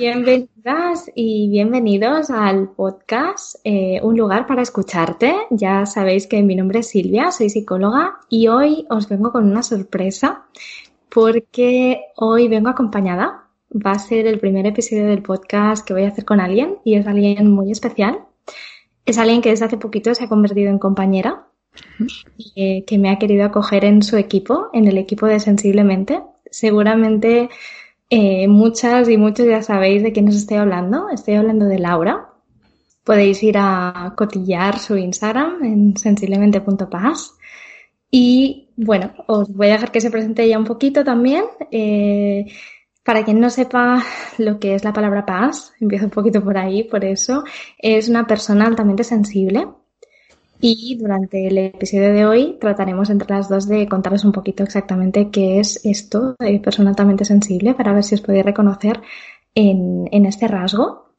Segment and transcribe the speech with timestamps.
[0.00, 5.34] Bienvenidas y bienvenidos al podcast eh, Un lugar para escucharte.
[5.50, 9.62] Ya sabéis que mi nombre es Silvia, soy psicóloga y hoy os vengo con una
[9.62, 10.46] sorpresa
[11.10, 13.50] porque hoy vengo acompañada.
[13.70, 16.94] Va a ser el primer episodio del podcast que voy a hacer con alguien y
[16.94, 18.20] es alguien muy especial.
[19.04, 21.46] Es alguien que desde hace poquito se ha convertido en compañera
[22.56, 26.22] eh, que me ha querido acoger en su equipo, en el equipo de Sensiblemente.
[26.50, 27.50] Seguramente
[28.10, 31.08] eh, muchas y muchos ya sabéis de quién os estoy hablando.
[31.10, 32.28] Estoy hablando de Laura.
[33.04, 37.34] Podéis ir a cotillar su Instagram en sensiblemente.paz.
[38.10, 41.44] Y bueno, os voy a dejar que se presente ya un poquito también.
[41.70, 42.46] Eh,
[43.04, 44.02] para quien no sepa
[44.38, 47.44] lo que es la palabra paz, empiezo un poquito por ahí, por eso,
[47.78, 49.68] es una persona altamente sensible
[50.60, 55.30] y durante el episodio de hoy trataremos entre las dos de contaros un poquito exactamente
[55.30, 59.00] qué es esto de persona altamente sensible para ver si os podéis reconocer
[59.54, 61.10] en, en este rasgo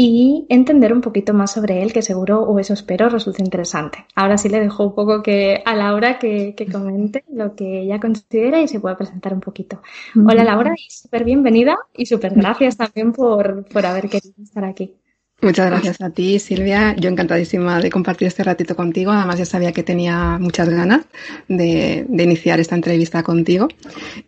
[0.00, 4.06] y entender un poquito más sobre él, que seguro, o eso espero, resulte interesante.
[4.14, 7.98] Ahora sí le dejo un poco que a Laura que, que comente lo que ella
[7.98, 9.82] considera y se pueda presentar un poquito.
[10.14, 14.94] Hola Laura, y súper bienvenida y súper gracias también por, por haber querido estar aquí.
[15.40, 16.96] Muchas gracias a ti, Silvia.
[16.96, 19.12] Yo encantadísima de compartir este ratito contigo.
[19.12, 21.02] Además, ya sabía que tenía muchas ganas
[21.46, 23.68] de, iniciar esta entrevista contigo.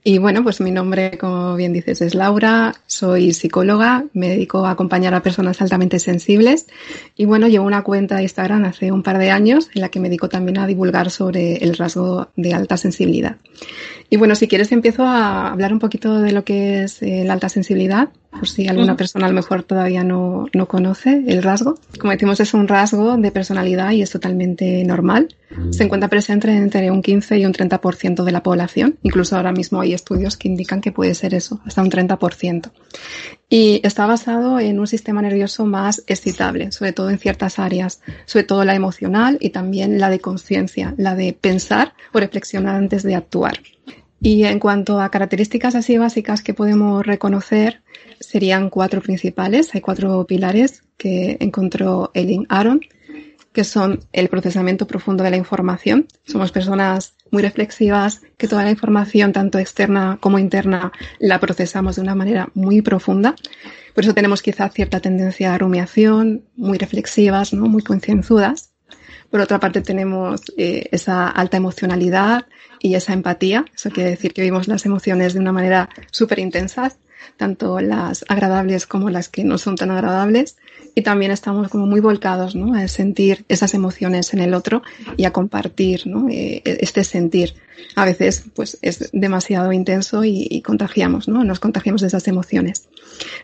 [0.05, 2.77] Y bueno, pues mi nombre, como bien dices, es Laura.
[2.87, 4.05] Soy psicóloga.
[4.13, 6.69] Me dedico a acompañar a personas altamente sensibles.
[7.17, 9.99] Y bueno, llevo una cuenta de Instagram hace un par de años en la que
[9.99, 13.37] me dedico también a divulgar sobre el rasgo de alta sensibilidad.
[14.11, 17.33] Y bueno, si quieres empiezo a hablar un poquito de lo que es eh, la
[17.33, 21.79] alta sensibilidad, por si alguna persona a lo mejor todavía no, no, conoce el rasgo.
[21.99, 25.35] Como decimos, es un rasgo de personalidad y es totalmente normal.
[25.71, 28.99] Se encuentra presente entre un 15 y un 30% de la población.
[29.03, 32.71] Incluso ahora mismo hay estudios que indican que puede ser eso, hasta un 30%.
[33.49, 38.45] Y está basado en un sistema nervioso más excitable, sobre todo en ciertas áreas, sobre
[38.45, 43.17] todo la emocional y también la de conciencia, la de pensar o reflexionar antes de
[43.17, 43.59] actuar.
[44.23, 47.81] Y en cuanto a características así básicas que podemos reconocer,
[48.21, 49.75] serían cuatro principales.
[49.75, 52.81] Hay cuatro pilares que encontró Eileen Aaron,
[53.53, 56.07] que son el procesamiento profundo de la información.
[56.25, 62.03] Somos personas muy reflexivas, que toda la información, tanto externa como interna, la procesamos de
[62.03, 63.35] una manera muy profunda.
[63.95, 67.67] Por eso tenemos quizá cierta tendencia a rumiación, muy reflexivas, ¿no?
[67.67, 68.71] muy concienzudas.
[69.31, 72.47] Por otra parte, tenemos eh, esa alta emocionalidad
[72.81, 73.65] y esa empatía.
[73.75, 76.93] Eso quiere decir que vivimos las emociones de una manera súper intensa,
[77.37, 80.57] tanto las agradables como las que no son tan agradables.
[80.95, 82.75] Y también estamos como muy volcados ¿no?
[82.75, 84.83] a sentir esas emociones en el otro
[85.17, 86.29] y a compartir ¿no?
[86.29, 87.55] Eh, este sentir.
[87.97, 91.45] A veces pues es demasiado intenso y, contagiamos, ¿no?
[91.45, 92.89] nos contagiamos de esas emociones.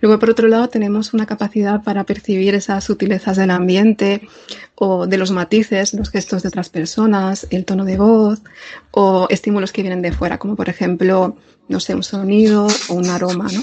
[0.01, 4.29] Luego, por otro lado, tenemos una capacidad para percibir esas sutilezas del ambiente
[4.75, 8.41] o de los matices, los gestos de otras personas, el tono de voz
[8.91, 11.37] o estímulos que vienen de fuera, como por ejemplo,
[11.69, 13.63] no sé, un sonido o un aroma, ¿no?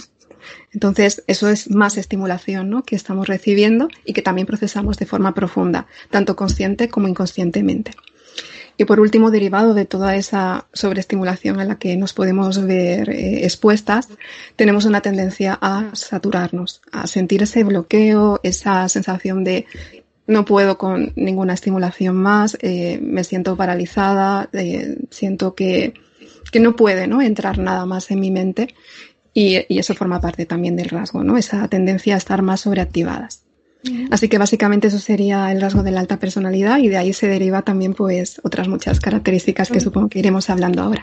[0.74, 2.84] Entonces, eso es más estimulación ¿no?
[2.84, 7.92] que estamos recibiendo y que también procesamos de forma profunda, tanto consciente como inconscientemente.
[8.78, 13.44] Y por último, derivado de toda esa sobreestimulación a la que nos podemos ver eh,
[13.44, 14.10] expuestas,
[14.56, 19.68] tenemos una tendencia a saturarnos, a sentir ese bloqueo, esa sensación de
[20.26, 25.94] no puedo con ninguna estimulación más, eh, me siento paralizada, eh, siento que,
[26.52, 27.22] que, no puede ¿no?
[27.22, 28.74] entrar nada más en mi mente
[29.34, 31.38] y, y, eso forma parte también del rasgo, ¿no?
[31.38, 33.44] esa tendencia a estar más sobreactivadas.
[34.12, 37.28] Así que básicamente eso sería el rasgo de la alta personalidad y de ahí se
[37.28, 41.02] deriva también pues otras muchas características que supongo que iremos hablando ahora.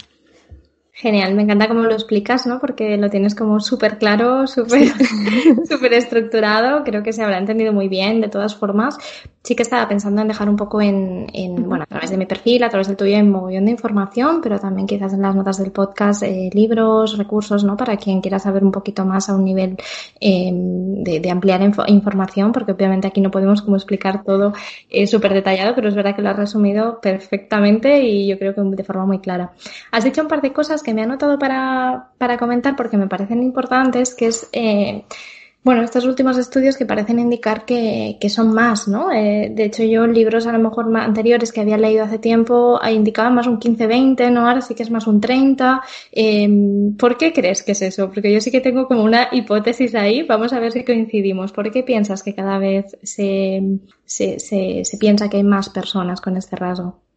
[1.01, 2.61] Genial, me encanta cómo lo explicas, ¿no?
[2.61, 4.89] Porque lo tienes como súper claro, súper
[5.67, 6.85] súper estructurado.
[6.85, 8.99] Creo que se habrá entendido muy bien, de todas formas.
[9.43, 12.27] Sí que estaba pensando en dejar un poco en, en bueno, a través de mi
[12.27, 15.57] perfil, a través del tuyo, en mogollón de información, pero también quizás en las notas
[15.57, 17.79] del podcast, eh, libros, recursos, ¿no?
[17.79, 19.79] Para quien quiera saber un poquito más a un nivel
[20.21, 24.53] eh, de, de, ampliar información, porque obviamente aquí no podemos como explicar todo
[24.91, 28.61] eh, súper detallado, pero es verdad que lo has resumido perfectamente y yo creo que
[28.61, 29.53] de forma muy clara.
[29.91, 33.07] Has dicho un par de cosas que me ha anotado para, para comentar porque me
[33.09, 35.05] parecen importantes, que es, eh,
[35.63, 39.13] bueno, estos últimos estudios que parecen indicar que, que son más, ¿no?
[39.13, 43.35] Eh, de hecho, yo libros a lo mejor anteriores que había leído hace tiempo indicaban
[43.35, 44.49] más un 15-20, ¿no?
[44.49, 45.83] Ahora sí que es más un 30.
[46.13, 46.49] Eh,
[46.99, 48.11] ¿Por qué crees que es eso?
[48.11, 50.23] Porque yo sí que tengo como una hipótesis ahí.
[50.23, 51.53] Vamos a ver si coincidimos.
[51.53, 53.61] ¿Por qué piensas que cada vez se,
[54.07, 57.10] se, se piensa que hay más personas con este rasgo?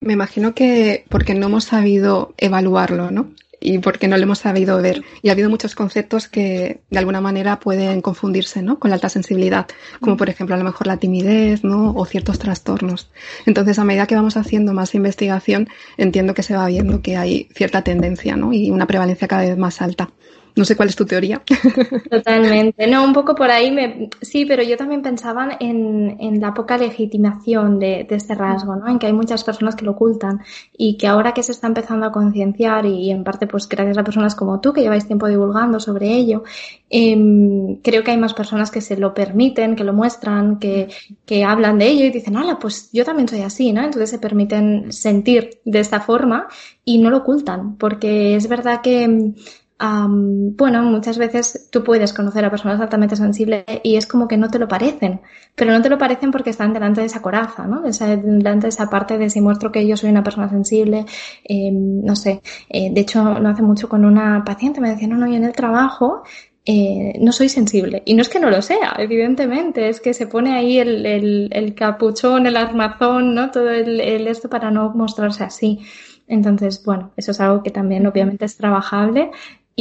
[0.00, 3.30] Me imagino que porque no hemos sabido evaluarlo, ¿no?
[3.60, 5.04] y porque no lo hemos sabido ver.
[5.22, 8.78] Y ha habido muchos conceptos que de alguna manera pueden confundirse ¿no?
[8.78, 9.66] con la alta sensibilidad,
[10.00, 11.94] como por ejemplo a lo mejor la timidez ¿no?
[11.94, 13.10] o ciertos trastornos.
[13.46, 15.68] Entonces, a medida que vamos haciendo más investigación,
[15.98, 18.52] entiendo que se va viendo que hay cierta tendencia ¿no?
[18.52, 20.10] y una prevalencia cada vez más alta.
[20.56, 21.42] No sé cuál es tu teoría.
[22.10, 22.86] Totalmente.
[22.86, 24.10] No, un poco por ahí me...
[24.20, 28.88] sí, pero yo también pensaba en, en la poca legitimación de, de, este rasgo, ¿no?
[28.88, 30.40] En que hay muchas personas que lo ocultan
[30.76, 34.04] y que ahora que se está empezando a concienciar y, en parte pues gracias a
[34.04, 36.42] personas como tú que lleváis tiempo divulgando sobre ello,
[36.88, 40.88] eh, creo que hay más personas que se lo permiten, que lo muestran, que,
[41.24, 43.82] que hablan de ello y dicen, hola, pues yo también soy así, ¿no?
[43.82, 46.48] Entonces se permiten sentir de esta forma
[46.84, 49.34] y no lo ocultan, porque es verdad que
[49.82, 54.36] Um, bueno, muchas veces tú puedes conocer a personas altamente sensibles y es como que
[54.36, 55.22] no te lo parecen,
[55.54, 57.80] pero no te lo parecen porque están delante de esa coraza, ¿no?
[57.80, 61.06] delante de esa parte de si muestro que yo soy una persona sensible,
[61.44, 62.42] eh, no sé.
[62.68, 65.44] Eh, de hecho, no hace mucho con una paciente me decía, no, no, yo en
[65.44, 66.24] el trabajo
[66.66, 68.02] eh, no soy sensible.
[68.04, 71.48] Y no es que no lo sea, evidentemente, es que se pone ahí el, el,
[71.52, 73.50] el capuchón, el armazón, ¿no?
[73.50, 73.98] Todo el,
[74.28, 75.80] esto para no mostrarse así.
[76.28, 79.30] Entonces, bueno, eso es algo que también obviamente es trabajable,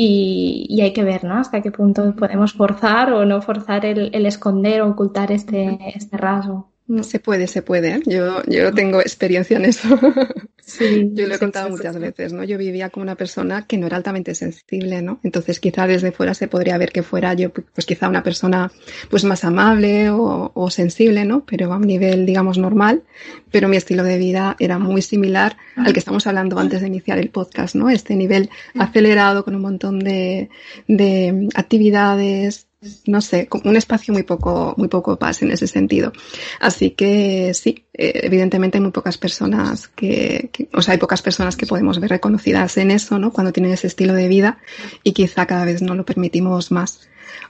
[0.01, 1.35] y, hay que ver, ¿no?
[1.35, 6.17] Hasta qué punto podemos forzar o no forzar el, el esconder o ocultar este, este
[6.17, 6.71] rasgo.
[7.03, 7.95] Se puede, se puede.
[7.95, 8.01] ¿eh?
[8.05, 9.87] Yo, yo tengo experiencia en eso.
[10.69, 12.43] Sí, yo lo he contado muchas veces, ¿no?
[12.43, 15.19] Yo vivía como una persona que no era altamente sensible, ¿no?
[15.23, 18.71] Entonces quizá desde fuera se podría ver que fuera yo, pues quizá una persona
[19.09, 21.43] pues más amable o, o sensible, ¿no?
[21.43, 23.01] Pero a un nivel, digamos, normal.
[23.49, 27.17] Pero mi estilo de vida era muy similar al que estamos hablando antes de iniciar
[27.17, 27.89] el podcast, ¿no?
[27.89, 30.49] Este nivel acelerado con un montón de,
[30.87, 32.68] de actividades,
[33.05, 36.13] no sé, un espacio muy poco, muy poco paz en ese sentido.
[36.61, 41.57] Así que sí, eh, evidentemente hay muy pocas personas que, o sea, hay pocas personas
[41.57, 43.33] que podemos ver reconocidas en eso, ¿no?
[43.33, 44.59] Cuando tienen ese estilo de vida
[45.03, 47.01] y quizá cada vez no lo permitimos más.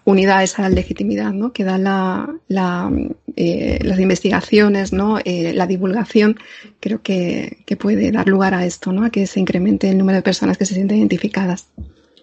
[0.04, 1.54] Unida a esa legitimidad, ¿no?
[1.54, 2.92] Que da la, la
[3.36, 5.20] eh, las investigaciones, ¿no?
[5.24, 6.40] Eh, la divulgación,
[6.80, 9.06] creo que, que puede dar lugar a esto, ¿no?
[9.06, 11.68] A que se incremente el número de personas que se sienten identificadas.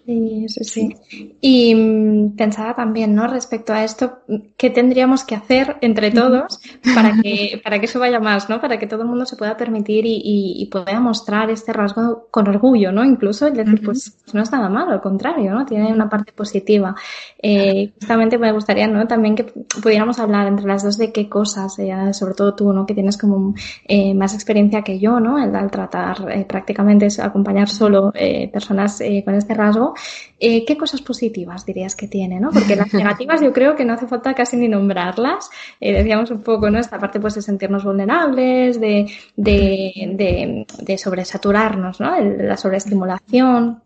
[0.07, 0.97] Sí, sí, sí.
[1.41, 3.27] Y mm, pensaba también, ¿no?
[3.27, 4.19] Respecto a esto,
[4.57, 6.61] ¿qué tendríamos que hacer entre todos
[6.95, 8.61] para que, para que eso vaya más, ¿no?
[8.61, 12.29] Para que todo el mundo se pueda permitir y, y, y pueda mostrar este rasgo
[12.31, 13.05] con orgullo, ¿no?
[13.05, 15.67] Incluso el decir, pues no es nada malo, al contrario, ¿no?
[15.67, 16.95] Tiene una parte positiva.
[17.43, 19.09] Eh, justamente me gustaría, ¿no?
[19.09, 19.43] También que
[19.83, 22.87] pudiéramos hablar entre las dos de qué cosas, eh, sobre todo tú, ¿no?
[22.87, 23.55] Que tienes como
[23.89, 25.43] eh, más experiencia que yo, ¿no?
[25.43, 29.96] El, al tratar eh, prácticamente acompañar solo eh, personas eh, con este rasgo
[30.39, 32.41] eh, ¿Qué cosas positivas dirías que tiene?
[32.41, 32.51] ¿no?
[32.51, 35.51] Porque las negativas yo creo que no hace falta casi ni nombrarlas.
[35.81, 36.79] Eh, decíamos un poco, ¿no?
[36.79, 42.19] Esta parte pues de sentirnos vulnerables, de, de, de, de sobresaturarnos, ¿no?
[42.21, 43.83] La sobreestimulación.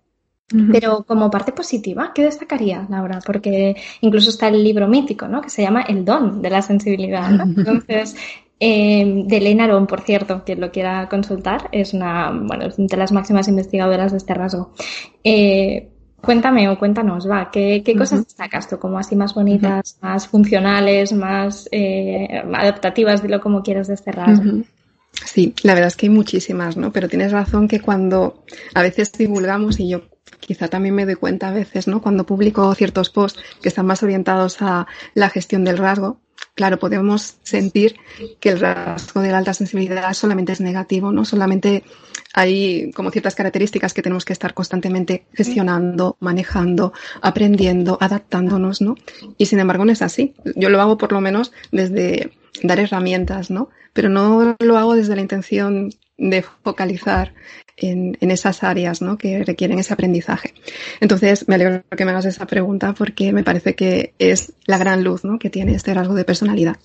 [0.72, 3.20] Pero como parte positiva, ¿qué destacaría, Laura?
[3.24, 5.40] Porque incluso está el libro mítico, ¿no?
[5.40, 7.44] Que se llama El don de la sensibilidad, ¿no?
[7.44, 8.16] Entonces,
[8.58, 13.12] eh, de Elena Arón, por cierto, quien lo quiera consultar, es una, bueno, de las
[13.12, 14.72] máximas investigadoras de este rasgo.
[15.22, 15.88] Eh,
[16.20, 21.12] cuéntame o cuéntanos, va, ¿qué, qué cosas destacas tú como así más bonitas, más funcionales,
[21.12, 24.62] más eh, adaptativas, dilo como quieras de este rasgo?
[25.24, 26.92] Sí, la verdad es que hay muchísimas, ¿no?
[26.92, 28.44] Pero tienes razón que cuando
[28.74, 30.02] a veces divulgamos y yo
[30.38, 32.00] quizá también me doy cuenta a veces, ¿no?
[32.00, 36.20] Cuando publico ciertos posts que están más orientados a la gestión del rasgo,
[36.54, 37.96] claro, podemos sentir
[38.40, 41.24] que el rasgo de la alta sensibilidad solamente es negativo, ¿no?
[41.24, 41.84] Solamente
[42.32, 46.92] hay como ciertas características que tenemos que estar constantemente gestionando, manejando,
[47.22, 48.94] aprendiendo, adaptándonos, ¿no?
[49.36, 50.34] Y sin embargo no es así.
[50.56, 52.30] Yo lo hago por lo menos desde
[52.62, 53.70] dar herramientas, ¿no?
[53.92, 57.34] Pero no lo hago desde la intención de focalizar
[57.80, 59.18] en, en, esas áreas ¿no?
[59.18, 60.54] que requieren ese aprendizaje.
[61.00, 65.04] Entonces, me alegro que me hagas esa pregunta porque me parece que es la gran
[65.04, 65.38] luz ¿no?
[65.38, 66.76] que tiene este rasgo de personalidad.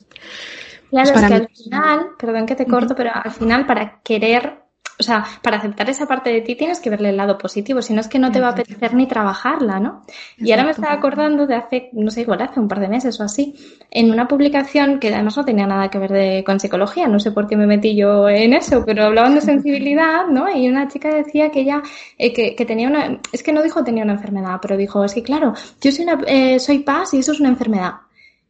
[0.90, 1.42] Claro, pues es que mí...
[1.42, 4.65] al final, perdón que te corto, pero al final para querer
[4.98, 7.94] o sea, para aceptar esa parte de ti tienes que verle el lado positivo, si
[7.94, 10.04] no es que no te va a apetecer ni trabajarla, ¿no?
[10.38, 13.20] Y ahora me estaba acordando de hace, no sé, igual hace un par de meses
[13.20, 13.56] o así,
[13.92, 17.32] en una publicación que además no tenía nada que ver de, con psicología, no sé
[17.32, 20.50] por qué me metí yo en eso, pero hablaban de sensibilidad, ¿no?
[20.50, 21.82] Y una chica decía que ella,
[22.18, 25.14] eh, que, que, tenía una, es que no dijo tenía una enfermedad, pero dijo, es
[25.14, 28.05] que claro, yo soy, una, eh, soy paz y eso es una enfermedad.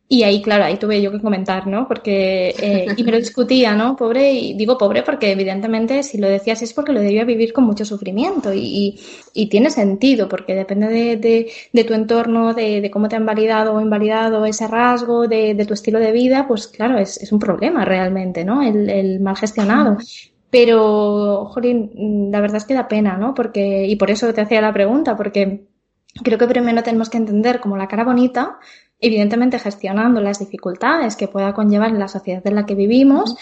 [0.07, 1.87] Y ahí, claro, ahí tuve yo que comentar, ¿no?
[1.87, 3.95] Porque, eh, y me lo discutía, ¿no?
[3.95, 7.63] Pobre, y digo pobre porque evidentemente si lo decías es porque lo debía vivir con
[7.63, 8.99] mucho sufrimiento y, y,
[9.33, 13.25] y tiene sentido porque depende de, de, de tu entorno, de, de, cómo te han
[13.25, 17.31] validado o invalidado ese rasgo, de, de tu estilo de vida, pues claro, es, es
[17.31, 18.61] un problema realmente, ¿no?
[18.61, 19.97] El, el mal gestionado.
[20.51, 23.33] Pero, Jolín, la verdad es que da pena, ¿no?
[23.33, 25.65] Porque, y por eso te hacía la pregunta, porque
[26.23, 28.59] creo que primero tenemos que entender como la cara bonita,
[29.05, 33.35] evidentemente gestionando las dificultades que pueda conllevar en la sociedad en la que vivimos,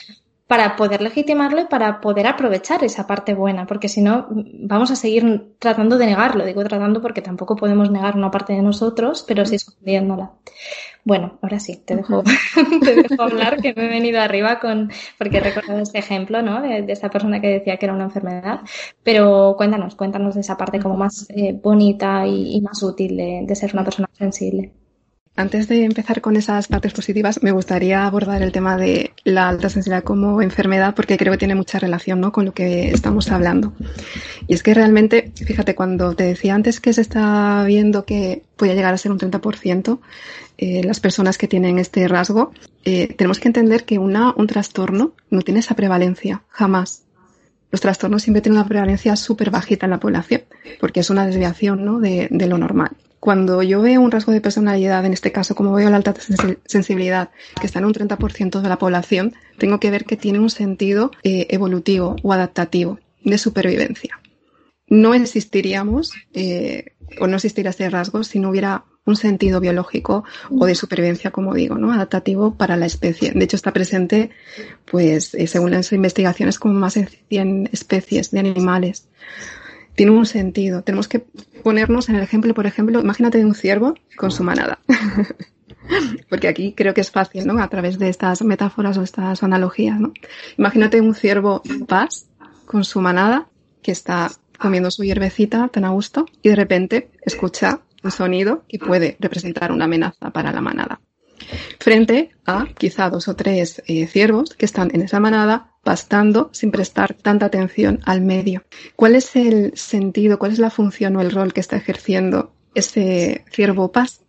[0.48, 4.96] para poder legitimarlo y para poder aprovechar esa parte buena, porque si no vamos a
[4.96, 9.46] seguir tratando de negarlo, digo tratando porque tampoco podemos negar una parte de nosotros, pero
[9.46, 10.32] sí escondiéndola.
[11.06, 12.24] Bueno, ahora sí, te dejo,
[12.84, 16.62] te dejo hablar, que me he venido arriba con, porque he recordado este ejemplo, ¿no?
[16.62, 18.62] De, de esta persona que decía que era una enfermedad,
[19.02, 23.42] pero cuéntanos, cuéntanos de esa parte como más eh, bonita y, y, más útil de,
[23.44, 24.72] de ser una persona sensible.
[25.36, 29.68] Antes de empezar con esas partes positivas, me gustaría abordar el tema de la alta
[29.68, 32.32] sensibilidad como enfermedad, porque creo que tiene mucha relación ¿no?
[32.32, 33.74] con lo que estamos hablando.
[34.48, 38.76] Y es que realmente, fíjate, cuando te decía antes que se está viendo que puede
[38.76, 40.00] llegar a ser un 30%
[40.60, 42.52] eh, las personas que tienen este rasgo,
[42.86, 47.06] eh, tenemos que entender que una, un trastorno no tiene esa prevalencia, jamás.
[47.72, 50.44] Los trastornos siempre tienen una prevalencia súper bajita en la población,
[50.80, 52.00] porque es una desviación ¿no?
[52.00, 52.92] de, de lo normal
[53.24, 56.14] cuando yo veo un rasgo de personalidad, en este caso, como veo la alta
[56.66, 60.50] sensibilidad, que está en un 30% de la población, tengo que ver que tiene un
[60.50, 64.20] sentido eh, evolutivo o adaptativo de supervivencia.
[64.88, 70.66] No existiríamos eh, o no existiría este rasgo si no hubiera un sentido biológico o
[70.66, 71.94] de supervivencia, como digo, ¿no?
[71.94, 73.32] adaptativo para la especie.
[73.32, 74.32] De hecho, está presente,
[74.92, 79.08] pues, eh, según las investigaciones, como más de 100 especies de animales
[79.96, 80.84] tiene un sentido.
[80.84, 81.20] Tenemos que
[81.64, 84.80] ponernos en el ejemplo, por ejemplo, imagínate de un ciervo con su manada.
[86.30, 87.62] Porque aquí creo que es fácil, ¿no?
[87.62, 90.14] A través de estas metáforas o estas analogías, ¿no?
[90.58, 92.28] Imagínate un ciervo paz
[92.66, 93.48] con su manada
[93.82, 98.80] que está comiendo su hierbecita tan a gusto y de repente escucha un sonido que
[98.80, 101.02] puede representar una amenaza para la manada.
[101.80, 106.72] Frente a quizá dos o tres eh, ciervos que están en esa manada pastando sin
[106.72, 108.64] prestar tanta atención al medio.
[108.96, 113.44] ¿Cuál es el sentido, cuál es la función o el rol que está ejerciendo ese
[113.52, 114.22] ciervo paz?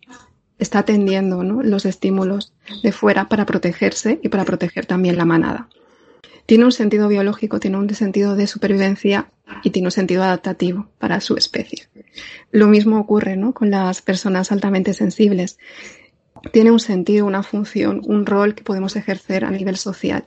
[0.59, 5.69] Está atendiendo los estímulos de fuera para protegerse y para proteger también la manada.
[6.45, 9.31] Tiene un sentido biológico, tiene un sentido de supervivencia
[9.63, 11.87] y tiene un sentido adaptativo para su especie.
[12.51, 15.57] Lo mismo ocurre con las personas altamente sensibles.
[16.51, 20.23] Tiene un sentido, una función, un rol que podemos ejercer a nivel social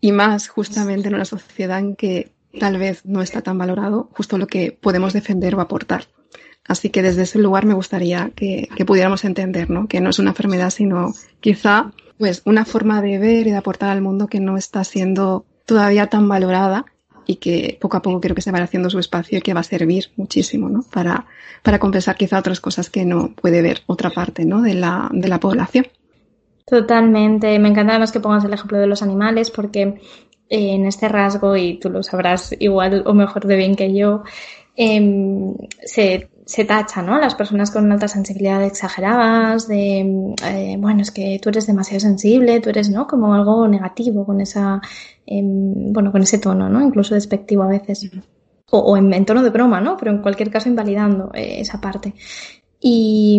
[0.00, 4.38] y más justamente en una sociedad en que tal vez no está tan valorado justo
[4.38, 6.04] lo que podemos defender o aportar.
[6.66, 9.88] Así que desde ese lugar me gustaría que, que pudiéramos entender, ¿no?
[9.88, 13.90] Que no es una enfermedad, sino quizá pues una forma de ver y de aportar
[13.90, 16.84] al mundo que no está siendo todavía tan valorada
[17.30, 19.60] y que poco a poco creo que se va haciendo su espacio y que va
[19.60, 20.82] a servir muchísimo, ¿no?
[20.82, 21.26] Para,
[21.62, 24.62] para compensar quizá otras cosas que no puede ver otra parte, ¿no?
[24.62, 25.86] De la, de la población.
[26.66, 27.56] Totalmente.
[27.60, 29.98] Me encanta además que pongas el ejemplo de los animales porque eh,
[30.48, 34.24] en este rasgo, y tú lo sabrás igual o mejor de bien que yo,
[34.74, 37.18] eh, se, se, tacha, ¿no?
[37.18, 42.60] Las personas con alta sensibilidad exageradas, de, eh, bueno, es que tú eres demasiado sensible,
[42.60, 43.06] tú eres, ¿no?
[43.06, 44.80] Como algo negativo con esa,
[45.26, 46.82] em, bueno, con ese tono, ¿no?
[46.82, 48.10] Incluso despectivo a veces.
[48.70, 49.96] O, o en, en, tono de broma, ¿no?
[49.96, 52.14] Pero en cualquier caso invalidando eh, esa parte.
[52.80, 53.38] Y,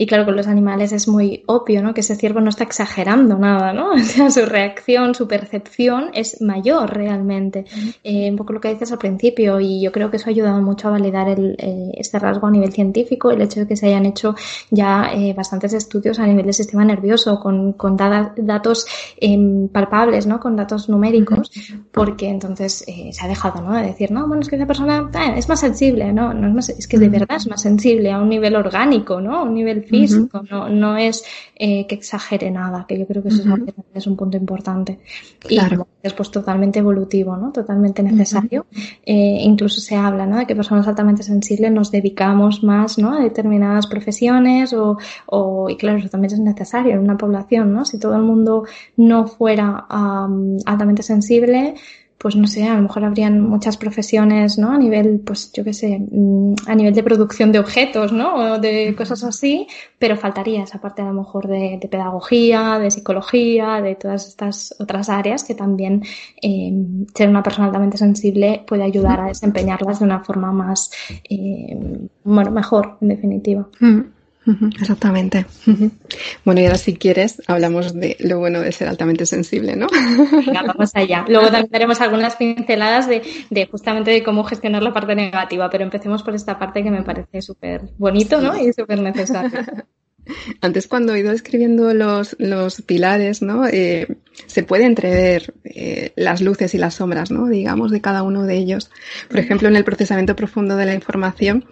[0.00, 1.92] y, claro, con los animales es muy obvio, ¿no?
[1.92, 3.92] Que ese ciervo no está exagerando nada, ¿no?
[3.92, 7.66] O sea, su reacción, su percepción es mayor realmente.
[8.02, 10.62] Eh, un poco lo que dices al principio, y yo creo que eso ha ayudado
[10.62, 13.88] mucho a validar el, eh, este rasgo a nivel científico, el hecho de que se
[13.88, 14.34] hayan hecho
[14.70, 18.86] ya eh, bastantes estudios a nivel del sistema nervioso, con, con datos
[19.18, 20.40] em, palpables, ¿no?
[20.40, 21.50] Con datos numéricos,
[21.92, 23.74] porque entonces eh, se ha dejado, ¿no?
[23.74, 26.32] De decir, no, bueno, es que esa persona es más sensible, ¿no?
[26.32, 29.36] no es, más, es que de verdad es más sensible a un nivel orgánico, ¿no?
[29.36, 30.50] A un nivel físico, uh -huh.
[30.50, 31.24] no, no es
[31.56, 33.74] eh, que exagere nada, que yo creo que eso uh -huh.
[33.94, 35.00] es un punto importante.
[35.40, 35.86] Claro.
[35.98, 37.52] Y después totalmente evolutivo, ¿no?
[37.52, 38.66] Totalmente necesario.
[38.70, 38.98] Uh -huh.
[39.04, 40.38] eh, incluso se habla, ¿no?
[40.38, 43.12] De que personas altamente sensibles nos dedicamos más, ¿no?
[43.14, 47.84] A determinadas profesiones o, o y claro, eso también es necesario en una población, ¿no?
[47.84, 48.64] Si todo el mundo
[48.96, 51.74] no fuera um, altamente sensible,
[52.20, 54.72] pues no sé, a lo mejor habrían muchas profesiones, ¿no?
[54.72, 58.34] A nivel, pues yo qué sé, mm, a nivel de producción de objetos, ¿no?
[58.34, 59.66] O de cosas así,
[59.98, 64.74] pero faltaría esa parte a lo mejor de, de pedagogía, de psicología, de todas estas
[64.78, 66.02] otras áreas que también
[66.42, 66.70] eh,
[67.14, 70.90] ser una persona altamente sensible puede ayudar a desempeñarlas de una forma más,
[71.24, 71.74] eh,
[72.22, 73.66] bueno, mejor, en definitiva.
[73.80, 74.19] Mm.
[74.80, 75.46] Exactamente.
[76.44, 79.86] Bueno, y ahora si quieres, hablamos de lo bueno de ser altamente sensible, ¿no?
[80.46, 81.24] Venga, vamos allá.
[81.28, 85.84] Luego también daremos algunas pinceladas de, de, justamente de cómo gestionar la parte negativa, pero
[85.84, 88.56] empecemos por esta parte que me parece súper bonito, ¿no?
[88.56, 89.60] Y súper necesario.
[90.60, 93.66] Antes cuando he ido escribiendo los, los pilares, ¿no?
[93.66, 94.06] Eh,
[94.46, 97.46] se puede entrever eh, las luces y las sombras, ¿no?
[97.46, 98.90] Digamos, de cada uno de ellos.
[99.28, 101.64] Por ejemplo, en el procesamiento profundo de la información,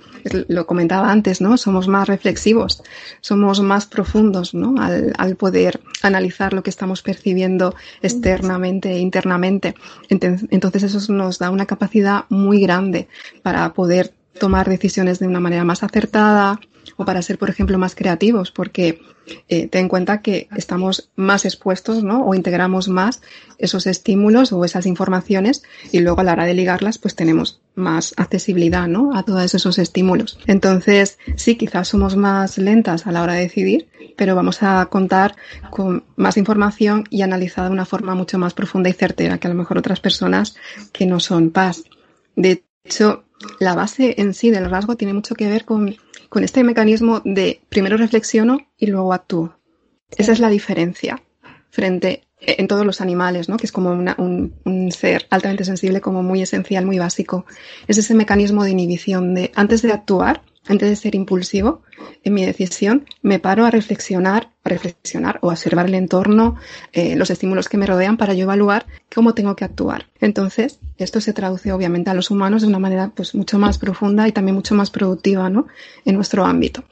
[0.49, 1.57] lo comentaba antes, ¿no?
[1.57, 2.83] Somos más reflexivos,
[3.21, 4.75] somos más profundos, ¿no?
[4.81, 9.75] Al, al poder analizar lo que estamos percibiendo externamente e internamente.
[10.09, 13.09] Entonces, eso nos da una capacidad muy grande
[13.43, 16.61] para poder tomar decisiones de una manera más acertada,
[16.97, 19.00] o para ser, por ejemplo, más creativos, porque
[19.49, 22.25] eh, ten en cuenta que estamos más expuestos, ¿no?
[22.25, 23.23] O integramos más
[23.59, 28.14] esos estímulos o esas informaciones y luego a la hora de ligarlas, pues tenemos más
[28.16, 29.16] accesibilidad, ¿no?
[29.16, 30.38] A todos esos estímulos.
[30.47, 35.37] Entonces, sí, quizás somos más lentas a la hora de decidir, pero vamos a contar
[35.71, 39.50] con más información y analizada de una forma mucho más profunda y certera que a
[39.50, 40.57] lo mejor otras personas
[40.92, 41.85] que no son paz.
[42.35, 43.25] De hecho,
[43.59, 45.97] la base en sí del rasgo tiene mucho que ver con
[46.28, 49.57] con este mecanismo de primero reflexiono y luego actúo.
[50.16, 51.23] Esa es la diferencia
[51.71, 53.57] frente en todos los animales, ¿no?
[53.57, 57.47] que es como un, un, ser altamente sensible, como muy esencial, muy básico.
[57.88, 61.82] Es ese mecanismo de inhibición de antes de actuar, antes de ser impulsivo
[62.22, 66.56] en mi decisión, me paro a reflexionar, a reflexionar o a observar el entorno,
[66.92, 70.06] eh, los estímulos que me rodean para yo evaluar cómo tengo que actuar.
[70.20, 74.28] Entonces, esto se traduce obviamente a los humanos de una manera pues mucho más profunda
[74.28, 75.66] y también mucho más productiva, ¿no?
[76.04, 76.84] En nuestro ámbito.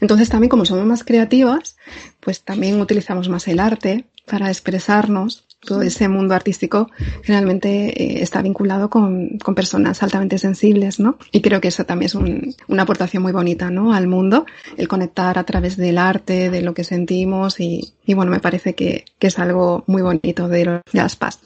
[0.00, 1.76] Entonces, también como somos más creativas,
[2.20, 6.90] pues también utilizamos más el arte para expresarnos todo ese mundo artístico
[7.22, 11.18] generalmente eh, está vinculado con, con, personas altamente sensibles, ¿no?
[11.32, 13.92] Y creo que eso también es un, una aportación muy bonita, ¿no?
[13.92, 14.46] Al mundo,
[14.78, 19.04] el conectar a través del arte, de lo que sentimos y, bueno, me parece que,
[19.18, 21.40] que, es algo muy bonito de, de las paz.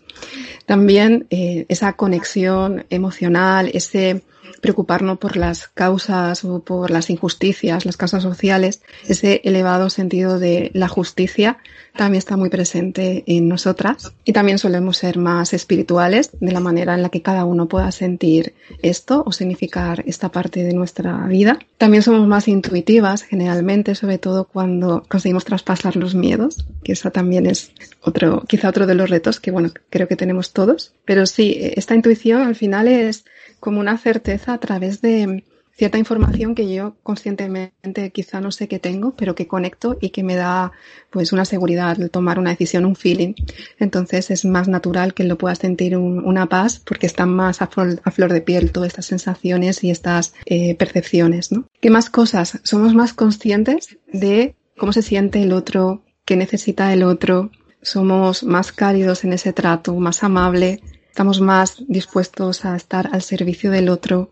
[0.66, 4.22] También eh, esa conexión emocional, ese
[4.60, 10.70] preocuparnos por las causas o por las injusticias, las causas sociales, ese elevado sentido de
[10.74, 11.58] la justicia
[11.96, 16.94] también está muy presente en nosotras y también solemos ser más espirituales de la manera
[16.94, 21.58] en la que cada uno pueda sentir esto o significar esta parte de nuestra vida.
[21.78, 27.46] También somos más intuitivas generalmente, sobre todo cuando conseguimos traspasar los miedos, que eso también
[27.46, 30.92] es otro, quizá otro de los retos que bueno, creo que tenemos todos.
[31.04, 33.24] Pero sí, esta intuición al final es
[33.60, 35.44] como una certeza a través de
[35.80, 40.22] cierta información que yo conscientemente quizá no sé que tengo, pero que conecto y que
[40.22, 40.72] me da
[41.08, 43.32] pues una seguridad al tomar una decisión, un feeling.
[43.78, 48.32] Entonces es más natural que lo pueda sentir una paz porque están más a flor,
[48.32, 51.64] de piel todas estas sensaciones y estas eh, percepciones, ¿no?
[51.80, 52.60] ¿Qué más cosas?
[52.62, 58.72] Somos más conscientes de cómo se siente el otro, qué necesita el otro, somos más
[58.72, 60.82] cálidos en ese trato, más amable,
[61.20, 64.30] estamos más dispuestos a estar al servicio del otro,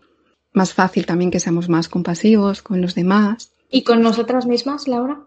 [0.53, 3.51] más fácil también que seamos más compasivos con los demás.
[3.69, 5.19] ¿Y con nosotras mismas, Laura?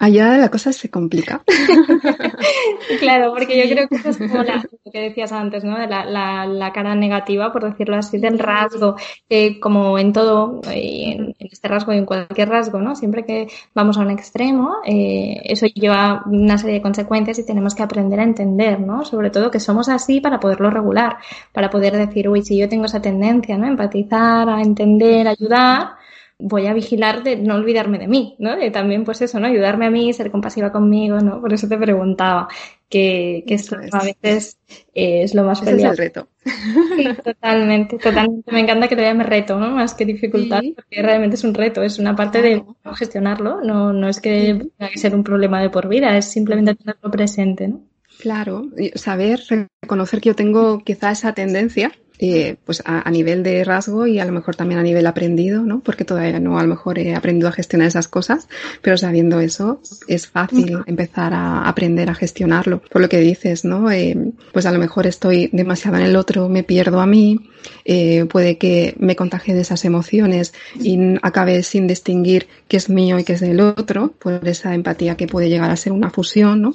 [0.00, 1.44] Allá la cosa se complica.
[3.00, 5.78] claro, porque yo creo que eso es como lo que decías antes, ¿no?
[5.78, 8.96] De la, la, la, cara negativa, por decirlo así, del rasgo,
[9.28, 12.96] eh, como en todo, en, este rasgo y en cualquier rasgo, ¿no?
[12.96, 17.74] Siempre que vamos a un extremo, eh, eso lleva una serie de consecuencias y tenemos
[17.74, 19.04] que aprender a entender, ¿no?
[19.04, 21.18] Sobre todo que somos así para poderlo regular,
[21.52, 23.66] para poder decir, uy, si yo tengo esa tendencia, ¿no?
[23.66, 25.99] Empatizar, a entender, ayudar,
[26.40, 28.56] voy a vigilar de no olvidarme de mí, ¿no?
[28.56, 29.46] De también, pues eso, ¿no?
[29.46, 31.40] Ayudarme a mí, ser compasiva conmigo, ¿no?
[31.40, 32.48] Por eso te preguntaba,
[32.88, 34.58] que, que esto a veces
[34.94, 35.84] es lo más feliz.
[35.84, 36.28] es el reto.
[36.44, 38.50] Sí, totalmente, totalmente.
[38.50, 39.70] Me encanta que te llames reto, ¿no?
[39.70, 42.64] Más que dificultad, porque realmente es un reto, es una parte de
[42.96, 46.74] gestionarlo, no, no es que tenga que ser un problema de por vida, es simplemente
[46.74, 47.82] tenerlo presente, ¿no?
[48.18, 49.40] Claro, saber
[49.82, 51.92] reconocer que yo tengo quizá esa tendencia
[52.22, 55.80] eh, pues a, nivel de rasgo y a lo mejor también a nivel aprendido, ¿no?
[55.80, 58.46] Porque todavía no a lo mejor he aprendido a gestionar esas cosas,
[58.82, 62.82] pero sabiendo eso es fácil empezar a aprender a gestionarlo.
[62.90, 63.90] Por lo que dices, ¿no?
[63.90, 64.16] Eh,
[64.52, 67.40] pues a lo mejor estoy demasiado en el otro, me pierdo a mí,
[67.84, 73.18] eh, puede que me contagie de esas emociones y acabe sin distinguir qué es mío
[73.18, 76.62] y qué es del otro, por esa empatía que puede llegar a ser una fusión,
[76.62, 76.74] ¿no?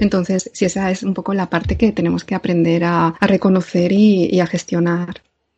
[0.00, 4.40] Entonces, si esa es un poco la parte que tenemos que aprender a, reconocer y,
[4.40, 4.85] a gestionar.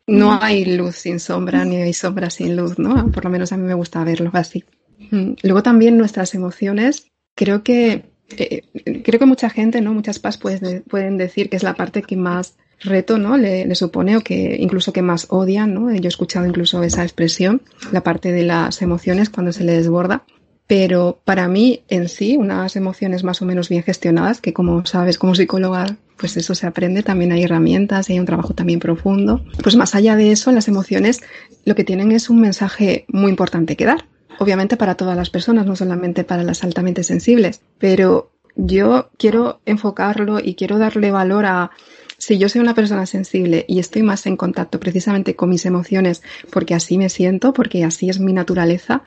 [0.07, 3.11] No hay luz sin sombra, ni hay sombra sin luz, ¿no?
[3.11, 4.63] Por lo menos a mí me gusta verlo así.
[5.11, 5.33] Mm.
[5.43, 8.05] Luego también nuestras emociones, creo que,
[8.37, 8.63] eh,
[9.03, 9.93] creo que mucha gente, ¿no?
[9.93, 13.37] Muchas paz pueden decir que es la parte que más reto, ¿no?
[13.37, 15.93] Le, supone o que incluso que más odian, ¿no?
[15.93, 17.61] Yo he escuchado incluso esa expresión,
[17.91, 20.23] la parte de las emociones cuando se le desborda.
[20.69, 25.17] Pero para mí en sí, unas emociones más o menos bien gestionadas, que como sabes,
[25.17, 29.43] como psicóloga, pues eso se aprende, también hay herramientas hay un trabajo también profundo.
[29.63, 31.21] Pues más allá de eso, las emociones
[31.65, 34.05] lo que tienen es un mensaje muy importante que dar.
[34.37, 40.37] Obviamente para todas las personas, no solamente para las altamente sensibles, pero yo quiero enfocarlo
[40.39, 41.71] y quiero darle valor a
[42.19, 46.21] si yo soy una persona sensible y estoy más en contacto precisamente con mis emociones
[46.51, 49.01] porque así me siento, porque así es mi naturaleza,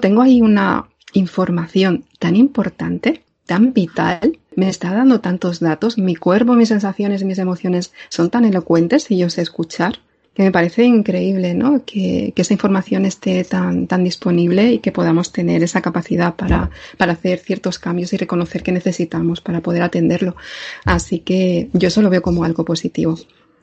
[0.00, 6.54] tengo ahí una información tan importante, tan vital, me está dando tantos datos, mi cuerpo,
[6.54, 9.98] mis sensaciones, mis emociones son tan elocuentes y yo sé escuchar
[10.34, 11.84] que me parece increíble, ¿no?
[11.84, 17.12] Que, esa información esté tan, tan disponible y que podamos tener esa capacidad para, para
[17.12, 20.36] hacer ciertos cambios y reconocer que necesitamos para poder atenderlo.
[20.84, 23.18] Así que yo eso lo veo como algo positivo.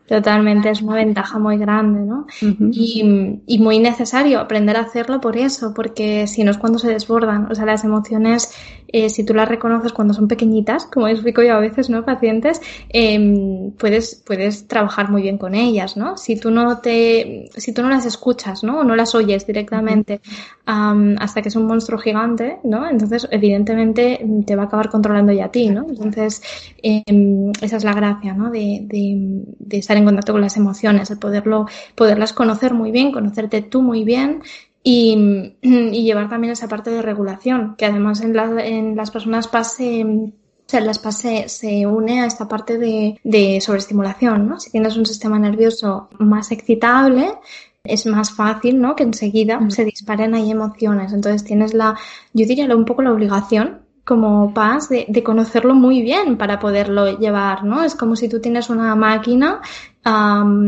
[0.08, 2.28] Totalmente, es una ventaja muy grande, ¿no?
[2.72, 6.88] y, y, muy necesario aprender a hacerlo por eso, porque si no es cuando se
[6.88, 7.52] desbordan.
[7.52, 8.54] O sea, las emociones,
[8.88, 12.06] eh, si tú las reconoces cuando son pequeñitas, como explico yo a veces, ¿no?
[12.06, 16.18] Pacientes, eh, puedes, puedes trabajar muy bien con ellas, ¿no?
[16.18, 18.80] Si tú no te, si tú no las escuchas, ¿no?
[18.80, 20.22] O no las oyes directamente
[20.66, 22.90] hasta que es un monstruo gigante, ¿no?
[22.90, 25.86] Entonces, evidentemente, te va a acabar controlando ya a ti, ¿no?
[25.88, 26.42] Entonces,
[26.84, 27.04] eh,
[27.62, 28.52] esa es la gracia, ¿no?
[28.52, 33.62] De, de, de en contacto con las emociones, el poderlo, poderlas conocer muy bien, conocerte
[33.62, 34.42] tú muy bien
[34.84, 40.06] y, llevar también esa parte de regulación, que además en, en las personas pase
[40.68, 44.60] o sea, las pase, se une a esta parte de, de sobreestimulación, ¿no?
[44.60, 47.30] Si tienes un sistema nervioso más excitable,
[47.86, 48.94] es más fácil, ¿no?
[48.94, 49.72] Que enseguida mm.
[49.72, 51.14] se disparen ahí emociones.
[51.14, 51.98] Entonces tienes la,
[52.34, 57.18] yo diría un poco la obligación como paz de, de, conocerlo muy bien para poderlo
[57.18, 57.84] llevar, ¿no?
[57.84, 59.62] Es como si tú tienes una máquina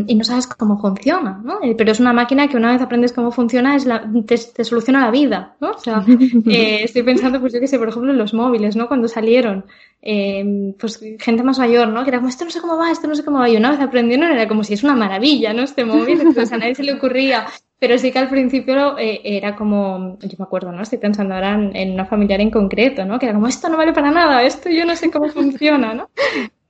[0.08, 1.60] y no sabes cómo funciona, ¿no?
[1.64, 5.06] Eh, pero es una máquina que una vez aprendes cómo funciona es la, te, soluciona
[5.06, 5.72] la vida, ¿no?
[5.72, 6.04] O sea,
[6.48, 8.88] eh, estoy pensando, pues yo qué sé, por ejemplo, en los móviles, ¿no?
[8.88, 9.66] Cuando salieron,
[10.02, 12.04] eh, pues gente más mayor, ¿no?
[12.04, 13.50] Que era como, esto no sé cómo va, esto no sé cómo va.
[13.50, 15.64] Y una vez aprendieron era como si es una maravilla, ¿no?
[15.64, 17.46] Este móvil, entonces a nadie se le ocurría
[17.80, 20.82] pero sí que al principio eh, era como, yo me acuerdo, ¿no?
[20.82, 23.18] Estoy pensando ahora en, una familiar en concreto, ¿no?
[23.18, 26.10] Que era como, esto no vale para nada, esto yo no sé cómo funciona, ¿no?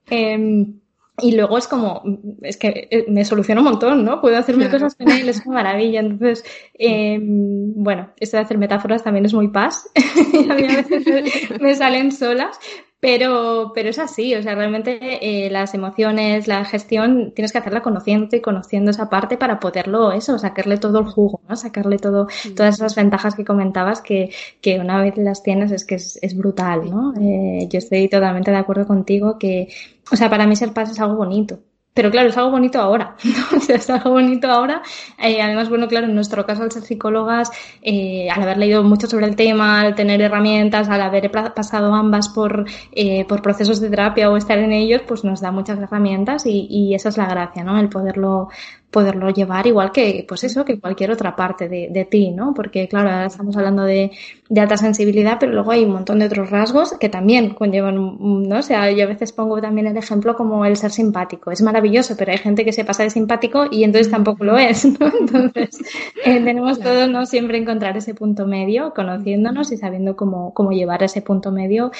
[0.08, 0.80] Em,
[1.22, 2.04] y luego es como,
[2.42, 4.22] es que eh, me soluciona un montón, ¿no?
[4.22, 6.00] Puedo hacer mil cosas con él, es una maravilla.
[6.00, 9.90] Entonces, eh, bueno, esto de hacer metáforas también es muy paz.
[10.50, 11.06] a mí a veces
[11.62, 12.60] me, salen solas,
[13.00, 15.00] pero, pero es así, o sea, realmente
[15.46, 20.12] eh, las emociones, la gestión, tienes que hacerla conociendo y conociendo esa parte para poderlo,
[20.12, 21.56] eso, sacarle todo el jugo, ¿no?
[21.56, 24.32] Sacarle todo, todas esas ventajas que comentabas que,
[24.62, 27.14] que una vez las tienes es que es, es brutal, ¿no?
[27.22, 29.70] Eh, yo estoy totalmente de acuerdo contigo que,
[30.12, 31.60] o sea, para mí ser paz es algo bonito.
[32.00, 33.58] Pero claro, es algo bonito ahora, ¿no?
[33.58, 34.82] O sea, es algo bonito ahora.
[35.18, 39.06] Eh, además, bueno, claro, en nuestro caso, al ser psicólogas, eh, al haber leído mucho
[39.06, 43.90] sobre el tema, al tener herramientas, al haber pasado ambas por, eh, por procesos de
[43.90, 47.26] terapia o estar en ellos, pues nos da muchas herramientas y, y esa es la
[47.26, 47.78] gracia, ¿no?
[47.78, 48.48] El poderlo,
[48.92, 52.54] poderlo llevar igual que, pues eso, que cualquier otra parte de, de ti, ¿no?
[52.56, 54.12] Porque, claro, ahora estamos hablando de,
[54.50, 58.58] de, alta sensibilidad, pero luego hay un montón de otros rasgos que también conllevan, ¿no?
[58.58, 61.52] O sea, yo a veces pongo también el ejemplo como el ser simpático.
[61.52, 64.86] Es maravilloso, pero hay gente que se pasa de simpático y entonces tampoco lo es,
[64.86, 65.12] ¿no?
[65.20, 65.78] Entonces,
[66.26, 67.26] eh, tenemos todos, ¿no?
[67.26, 71.92] Siempre encontrar ese punto medio, conociéndonos y sabiendo cómo, cómo llevar ese punto medio.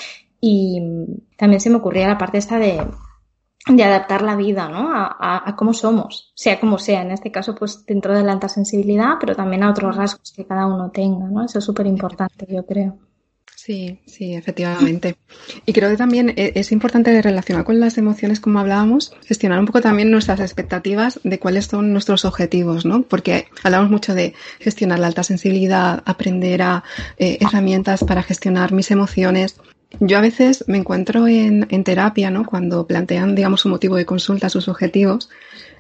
[0.42, 0.82] Y
[1.38, 2.82] también se me ocurría la parte esta de,
[3.68, 4.92] de adaptar la vida, ¿no?
[4.94, 7.02] A, a, cómo somos, sea como sea.
[7.02, 10.46] En este caso, pues dentro de la alta sensibilidad, pero también a otros rasgos que
[10.46, 11.46] cada uno tenga, ¿no?
[11.46, 12.98] Eso es súper importante, yo creo.
[13.56, 15.18] Sí, sí, efectivamente.
[15.66, 19.66] Y creo que también e, es importante relacionar con las emociones, como hablábamos, gestionar un
[19.66, 23.04] poco también nuestras expectativas de cuáles son nuestros objetivos, ¿no?
[23.04, 26.86] Porque hablamos mucho de gestionar la alta sensibilidad, aprender a
[27.18, 29.58] eh, herramientas para gestionar mis emociones,
[30.00, 32.46] yo a veces me encuentro en, terapia, ¿no?
[32.46, 35.30] Cuando plantean, digamos, su motivo de consulta, sus objetivos.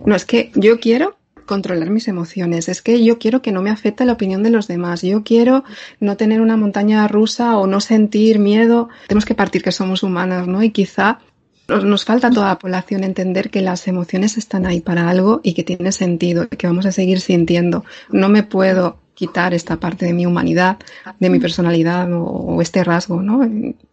[0.05, 3.71] No, es que yo quiero controlar mis emociones, es que yo quiero que no me
[3.71, 5.63] afecte la opinión de los demás, yo quiero
[5.99, 8.89] no tener una montaña rusa o no sentir miedo.
[9.07, 10.61] Tenemos que partir que somos humanas, ¿no?
[10.63, 11.19] Y quizá
[11.67, 15.53] nos falta a toda la población entender que las emociones están ahí para algo y
[15.53, 17.85] que tiene sentido, que vamos a seguir sintiendo.
[18.11, 20.77] No me puedo quitar esta parte de mi humanidad,
[21.19, 23.41] de mi personalidad o este rasgo, ¿no?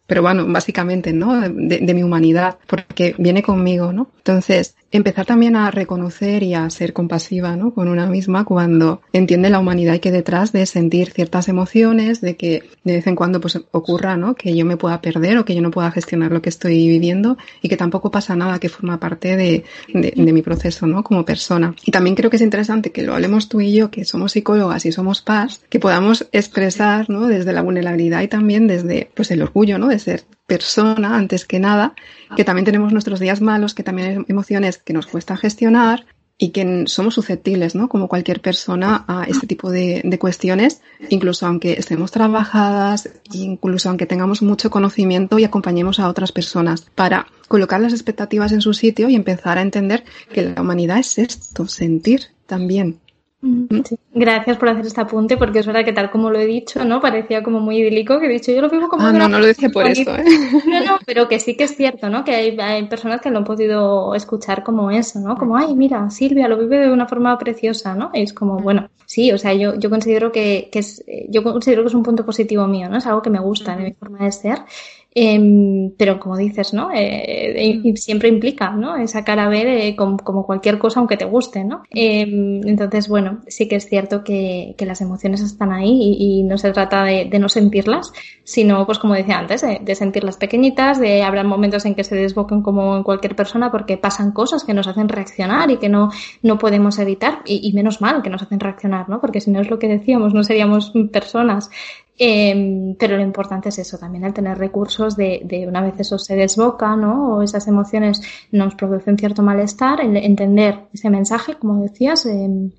[0.06, 1.40] Pero bueno, básicamente, ¿no?
[1.40, 4.08] De, mi humanidad, porque viene conmigo, ¿no?
[4.18, 7.72] Entonces, empezar también a reconocer y a ser compasiva, ¿no?
[7.72, 12.62] Con una misma cuando entiende la humanidad que detrás de sentir ciertas emociones, de que
[12.84, 14.34] de vez en cuando pues ocurra, ¿no?
[14.34, 17.36] Que yo me pueda perder o que yo no pueda gestionar lo que estoy viviendo
[17.62, 21.02] y que tampoco pasa nada que forma parte de, de, de mi proceso, ¿no?
[21.02, 21.74] Como persona.
[21.84, 24.86] Y también creo que es interesante que lo hablemos tú y yo, que somos psicólogas
[24.86, 27.26] y somos paz, que podamos expresar, ¿no?
[27.26, 29.90] Desde la vulnerabilidad y también desde, pues el orgullo, ¿no?
[29.98, 31.94] Ser persona antes que nada,
[32.37, 36.06] que también tenemos nuestros días malos, que también hay emociones que nos cuesta gestionar
[36.38, 37.88] y que somos susceptibles, ¿no?
[37.88, 44.04] Como cualquier persona a este tipo de, de, cuestiones, incluso aunque estemos trabajadas, incluso aunque
[44.06, 49.09] tengamos mucho conocimiento y acompañemos a otras personas para colocar las expectativas en su sitio
[49.09, 53.00] y empezar a entender que la humanidad es esto, sentir también.
[54.14, 57.01] Gracias por hacer este apunte, porque es verdad que tal como lo he dicho, ¿no?
[57.01, 59.07] Parecía como muy idílico, que he dicho, yo lo vivo como...
[59.07, 60.25] Ah, no, no lo decía por eso, ¿eh?
[60.66, 62.25] No, no, pero que sí que es cierto, ¿no?
[62.25, 65.37] Que hay, hay, personas que lo han podido escuchar como eso, ¿no?
[65.37, 68.11] Como, ay, mira, Silvia lo vive de una forma preciosa, ¿no?
[68.14, 71.83] Y es como, bueno, sí, o sea, yo, yo considero que, que es, yo considero
[71.83, 72.96] que es un punto positivo mío, ¿no?
[72.96, 74.61] Es algo que me gusta de mi forma de ser
[75.18, 76.90] Em, pero como dices, ¿no?
[76.94, 77.96] Eh, mm.
[77.96, 78.96] siempre implica, ¿no?
[78.96, 81.85] Esa cara B de, como, cualquier cosa, aunque te guste, ¿no?
[81.88, 86.59] Em, entonces, bueno, sí que es cierto que, que las emociones están ahí y, no
[86.59, 88.12] se trata de, de, no sentirlas,
[88.44, 92.61] sino, pues como decía antes, de, sentirlas pequeñitas, de habrá momentos en que se desboquen
[92.61, 96.11] como en cualquier persona porque pasan cosas que nos hacen reaccionar y que no,
[96.42, 99.18] no podemos evitar, y, y menos mal que nos hacen reaccionar, ¿no?
[99.22, 101.70] Porque si no es lo que decíamos, no seríamos personas
[102.18, 106.18] eh, pero lo importante es eso, también el tener recursos de, de, una vez eso
[106.18, 107.37] se desboca, ¿no?
[107.37, 112.70] O esas emociones nos producen cierto malestar, el entender ese mensaje, como decías, eh,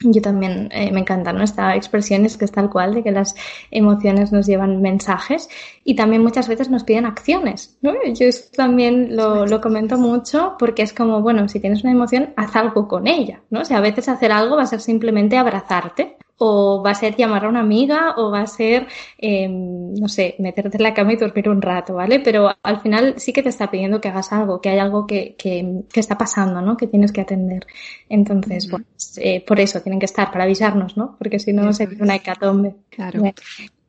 [0.00, 1.42] yo también eh, me encanta ¿no?
[1.42, 3.34] esta expresión, es que es tal cual, de que las
[3.70, 5.48] emociones nos llevan mensajes
[5.84, 7.78] y también muchas veces nos piden acciones.
[7.80, 7.94] ¿no?
[8.12, 12.56] Yo también lo, lo comento mucho porque es como, bueno, si tienes una emoción, haz
[12.56, 13.40] algo con ella.
[13.50, 13.60] ¿no?
[13.60, 17.16] O sea, a veces hacer algo va a ser simplemente abrazarte o va a ser
[17.16, 18.86] llamar a una amiga, o va a ser,
[19.18, 22.20] eh, no sé, meterte en la cama y dormir un rato, ¿vale?
[22.20, 25.34] Pero al final sí que te está pidiendo que hagas algo, que hay algo que,
[25.36, 26.76] que, que está pasando, ¿no?
[26.76, 27.66] Que tienes que atender.
[28.08, 31.16] Entonces, pues, eh, por eso tienen que estar, para avisarnos, ¿no?
[31.18, 32.74] Porque si no, sería una hecatombe.
[32.90, 33.22] Claro.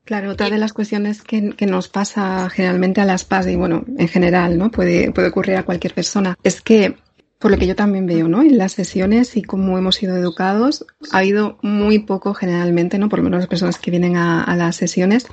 [0.05, 3.83] Claro, otra de las cuestiones que, que, nos pasa generalmente a las PAS y bueno,
[3.97, 4.71] en general, ¿no?
[4.71, 6.95] Puede, puede ocurrir a cualquier persona, es que
[7.39, 8.41] por lo que yo también veo, ¿no?
[8.41, 13.09] En las sesiones y cómo hemos sido educados, ha habido muy poco generalmente, ¿no?
[13.09, 15.27] Por lo menos las personas que vienen a, a las sesiones,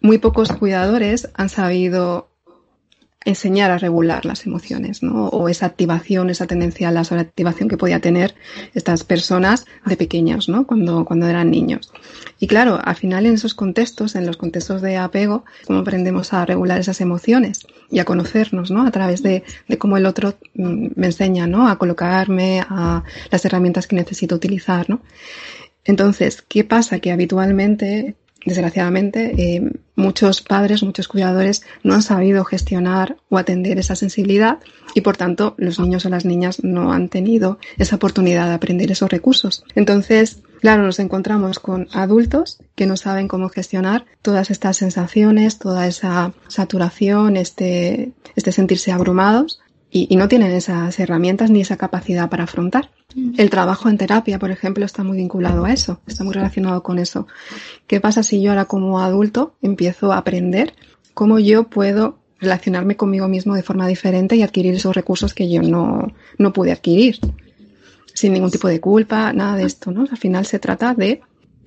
[0.00, 2.31] muy pocos cuidadores han sabido
[3.24, 5.28] enseñar a regular las emociones, ¿no?
[5.28, 8.34] O esa activación, esa tendencia a la sobreactivación que podía tener
[8.74, 10.66] estas personas de pequeños, ¿no?
[10.66, 11.92] Cuando, cuando eran niños.
[12.38, 16.44] Y claro, al final en esos contextos, en los contextos de apego, cómo aprendemos a
[16.44, 18.86] regular esas emociones y a conocernos, ¿no?
[18.86, 21.68] A través de, de cómo el otro mm, me enseña, ¿no?
[21.68, 25.00] A colocarme, a las herramientas que necesito utilizar, ¿no?
[25.84, 27.00] Entonces, ¿qué pasa?
[27.00, 33.96] Que habitualmente desgraciadamente, eh, muchos padres, muchos cuidadores no han sabido gestionar o atender esa
[33.96, 34.58] sensibilidad
[34.94, 38.90] y, por tanto, los niños o las niñas no han tenido esa oportunidad de aprender
[38.90, 39.64] esos recursos.
[39.74, 45.86] Entonces, claro, nos encontramos con adultos que no saben cómo gestionar todas estas sensaciones, toda
[45.86, 49.61] esa saturación, este, este sentirse abrumados
[49.94, 52.90] y, no tienen esas herramientas ni esa capacidad para afrontar.
[53.14, 53.34] Mm.
[53.36, 56.98] El trabajo en terapia, por ejemplo, está muy vinculado a eso, está muy relacionado con
[56.98, 57.26] eso.
[57.86, 60.72] ¿Qué pasa si yo ahora como adulto empiezo a aprender
[61.12, 65.60] cómo yo puedo relacionarme conmigo mismo de forma diferente y adquirir esos recursos que yo
[65.60, 67.18] no, no pude adquirir?
[68.14, 70.06] Sin ningún tipo de culpa, nada de esto, ¿no?
[70.10, 71.20] Al final se trata de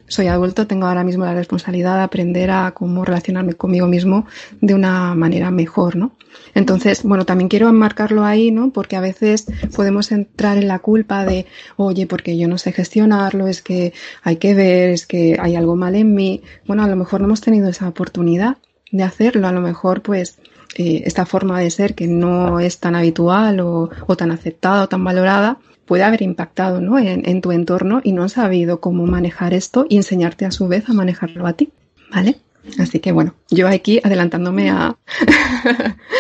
[0.07, 4.27] soy adulto, tengo ahora mismo la responsabilidad de aprender a cómo relacionarme conmigo mismo
[4.61, 6.11] de una manera mejor, ¿no?
[6.53, 8.71] Entonces, bueno, también quiero enmarcarlo ahí, ¿no?
[8.71, 11.45] Porque a veces podemos entrar en la culpa de,
[11.77, 15.75] oye, porque yo no sé gestionarlo, es que hay que ver, es que hay algo
[15.75, 16.41] mal en mí.
[16.65, 18.57] Bueno, a lo mejor no hemos tenido esa oportunidad
[18.91, 20.37] de hacerlo, a lo mejor pues
[20.77, 24.89] eh, esta forma de ser que no es tan habitual o, o tan aceptada o
[24.89, 26.97] tan valorada, puede haber impactado ¿no?
[26.97, 30.89] en, tu entorno y no han sabido cómo manejar esto y enseñarte a su vez
[30.89, 31.71] a manejarlo a ti.
[32.11, 32.37] ¿Vale?
[32.79, 34.97] Así que bueno, yo aquí adelantándome a,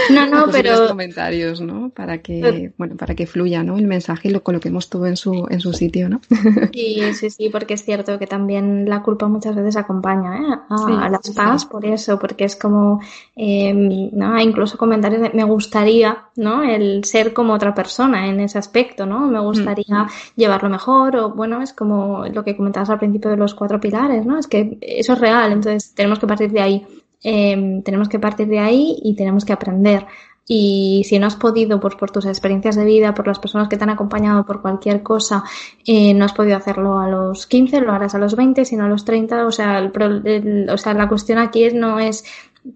[0.09, 1.89] no, no, pero comentarios, ¿no?
[1.89, 3.77] Para que, bueno, para que fluya, ¿no?
[3.77, 6.21] El mensaje y lo coloquemos todo en su, en su sitio, ¿no?
[6.73, 10.59] sí, sí, sí, porque es cierto que también la culpa muchas veces acompaña ¿eh?
[10.69, 13.01] a, las paz por eso, porque es como,
[13.35, 14.39] eh, ¿no?
[14.39, 16.63] Incluso comentarios de me gustaría, ¿no?
[16.63, 19.27] El ser como otra persona en ese aspecto, ¿no?
[19.27, 20.09] Me gustaría mm.
[20.35, 24.25] llevarlo mejor o, bueno, es como lo que comentabas al principio de los cuatro pilares,
[24.25, 24.37] ¿no?
[24.37, 26.87] Es que eso es real, entonces tenemos que partir de ahí.
[27.23, 30.05] Eh, tenemos que partir de ahí y tenemos que aprender.
[30.47, 33.77] Y si no has podido, pues por tus experiencias de vida, por las personas que
[33.77, 35.43] te han acompañado, por cualquier cosa,
[35.85, 38.89] eh, no has podido hacerlo a los 15, lo harás a los 20, sino a
[38.89, 39.47] los 30.
[39.47, 42.25] O sea, el, o sea la cuestión aquí no es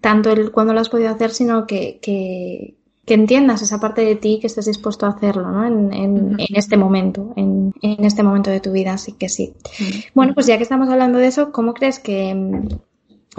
[0.00, 2.74] tanto el cuándo lo has podido hacer, sino que, que,
[3.06, 5.64] que entiendas esa parte de ti que estés dispuesto a hacerlo ¿no?
[5.64, 8.94] en, en, en este momento, en, en, este momento de tu vida.
[8.94, 9.54] Así que sí.
[10.12, 12.34] Bueno, pues ya que estamos hablando de eso, ¿cómo crees que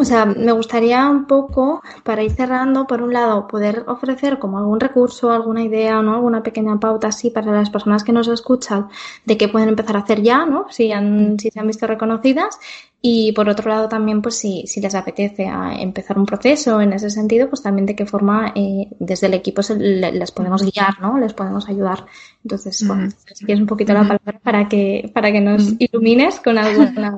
[0.02, 4.58] o sea, me gustaría un poco, para ir cerrando, por un lado, poder ofrecer como
[4.58, 6.16] algún recurso, alguna idea, ¿no?
[6.16, 8.90] Alguna pequeña pauta así para las personas que nos escuchan
[9.26, 10.66] de qué pueden empezar a hacer ya, ¿no?
[10.72, 12.58] Si, han, si se han visto reconocidas.
[13.04, 16.94] Y por otro lado también, pues si, si les apetece a empezar un proceso en
[16.94, 21.02] ese sentido, pues también de qué forma eh, desde el equipo se, les podemos guiar,
[21.02, 21.18] ¿no?
[21.18, 22.06] Les podemos ayudar.
[22.44, 26.58] Entonces, bueno, si quieres un poquito la palabra para que, para que nos ilumines con
[26.60, 27.18] alguna,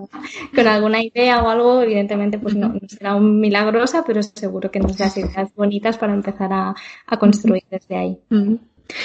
[0.55, 4.97] con alguna idea o algo, evidentemente, pues no, será un milagrosa, pero seguro que nos
[4.97, 6.75] das ideas bonitas para empezar a,
[7.07, 8.19] a construir desde ahí.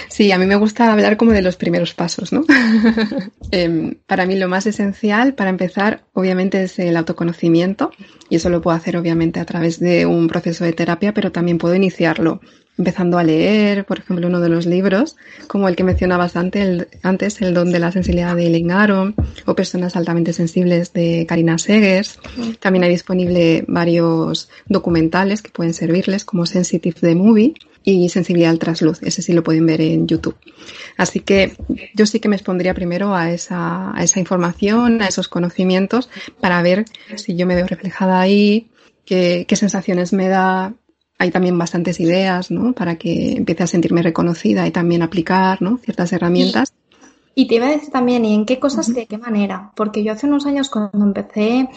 [0.08, 2.44] Sí, a mí me gusta hablar como de los primeros pasos, ¿no?
[3.50, 7.92] Em, para mí lo más esencial para empezar, obviamente, es el autoconocimiento
[8.28, 11.56] y eso lo puedo hacer, obviamente, a través de un proceso de terapia, pero también
[11.56, 12.40] puedo iniciarlo
[12.78, 15.16] empezando a leer, por ejemplo, uno de los libros,
[15.48, 18.68] como el que mencionabas antes, el, antes, el don de la sensibilidad de Eileen
[19.46, 22.20] o Personas altamente sensibles de Karina Segers.
[22.60, 28.58] También hay disponible varios documentales que pueden servirles, como Sensitive the Movie y Sensibilidad al
[28.58, 29.02] Trasluz.
[29.02, 30.36] Ese sí lo pueden ver en YouTube.
[30.96, 31.56] Así que
[31.94, 36.08] yo sí que me expondría primero a esa, a esa información, a esos conocimientos,
[36.40, 36.84] para ver
[37.16, 38.68] si yo me veo reflejada ahí,
[39.04, 40.74] qué, qué sensaciones me da,
[41.18, 42.72] hay también bastantes ideas, ¿no?
[42.72, 45.78] Para que empiece a sentirme reconocida y también aplicar, ¿no?
[45.78, 46.72] Ciertas herramientas.
[47.34, 49.72] Y, te iba a decir también, ¿y en qué cosas, de qué manera?
[49.76, 51.68] Porque yo hace unos años cuando empecé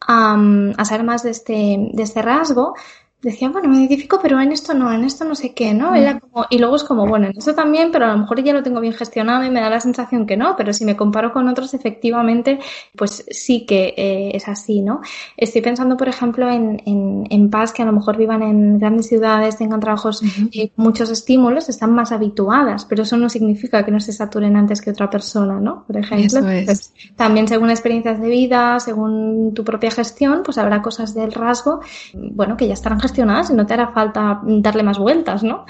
[0.00, 0.36] a,
[0.76, 2.74] a saber más de este, de este rasgo,
[3.22, 5.94] decía, bueno, me identifico, pero en esto no, en esto no sé qué, ¿no?
[5.94, 8.54] Era como, y luego es como, bueno, en esto también, pero a lo mejor ya
[8.54, 11.32] lo tengo bien gestionado y me da la sensación que no, pero si me comparo
[11.32, 12.58] con otros, efectivamente,
[12.96, 15.02] pues sí que eh, es así, ¿no?
[15.36, 19.08] Estoy pensando, por ejemplo, en, en, en paz que a lo mejor vivan en grandes
[19.08, 24.00] ciudades, tengan trabajos y muchos estímulos, están más habituadas, pero eso no significa que no
[24.00, 25.84] se saturen antes que otra persona, ¿no?
[25.86, 31.12] Por ejemplo, pues, también según experiencias de vida, según tu propia gestión, pues habrá cosas
[31.12, 31.80] del rasgo,
[32.14, 33.22] bueno, que ya estarán gestionadas y
[33.54, 35.64] no te hará falta darle más vueltas, ¿no?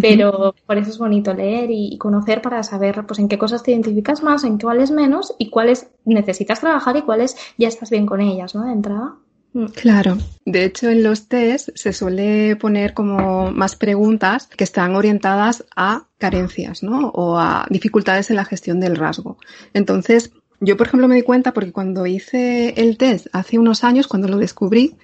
[0.00, 3.72] Pero por eso es bonito leer y conocer para saber pues en qué cosas te
[3.72, 8.20] identificas más, en cuáles menos y cuáles necesitas trabajar y cuáles ya estás bien con
[8.20, 8.64] ellas, ¿no?
[8.64, 9.16] De entrada.
[9.52, 9.66] Mm.
[9.66, 10.18] Claro.
[10.44, 16.06] De hecho, en los test se suele poner como más preguntas que están orientadas a
[16.18, 17.08] carencias, ¿no?
[17.08, 19.38] O a dificultades en la gestión del rasgo.
[19.74, 24.06] Entonces, yo, por ejemplo, me di cuenta porque cuando hice el test hace unos años,
[24.06, 24.96] cuando lo descubrí,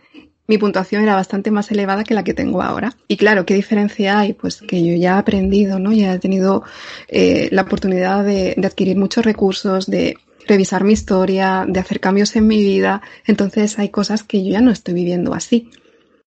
[0.46, 2.94] mi puntuación era bastante más elevada que la que tengo ahora.
[3.08, 4.32] Y claro, ¿qué diferencia hay?
[4.32, 5.92] Pues que yo ya he aprendido, ¿no?
[5.92, 6.62] Ya he tenido
[7.08, 12.36] eh, la oportunidad de, de adquirir muchos recursos, de revisar mi historia, de hacer cambios
[12.36, 13.02] en mi vida.
[13.26, 15.70] Entonces hay cosas que yo ya no estoy viviendo así.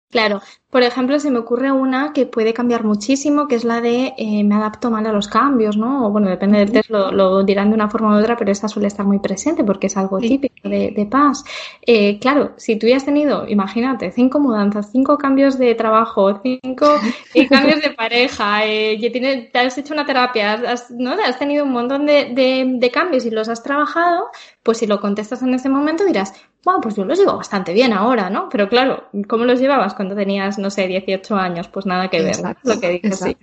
[0.09, 0.41] Claro,
[0.71, 4.43] por ejemplo, se me ocurre una que puede cambiar muchísimo, que es la de eh,
[4.43, 6.07] me adapto mal a los cambios, ¿no?
[6.07, 8.87] O bueno, depende del test, lo, dirán de una forma u otra, pero esta suele
[8.87, 11.43] estar muy presente porque es algo típico de, de paz.
[11.85, 16.87] Eh, claro, si tú ya has tenido, imagínate, cinco mudanzas, cinco cambios de trabajo, cinco
[17.35, 21.11] eh, cambios de pareja, eh, te has hecho una terapia, has, ¿no?
[21.11, 24.27] Has tenido un montón de, de, de cambios y los has trabajado,
[24.63, 27.93] pues si lo contestas en ese momento dirás, bueno, pues yo los llevo bastante bien
[27.93, 28.49] ahora, ¿no?
[28.49, 32.35] Pero claro, ¿cómo los llevabas cuando tenías no sé, 18 años, pues nada que ver.
[32.63, 33.37] Lo que dices, sí.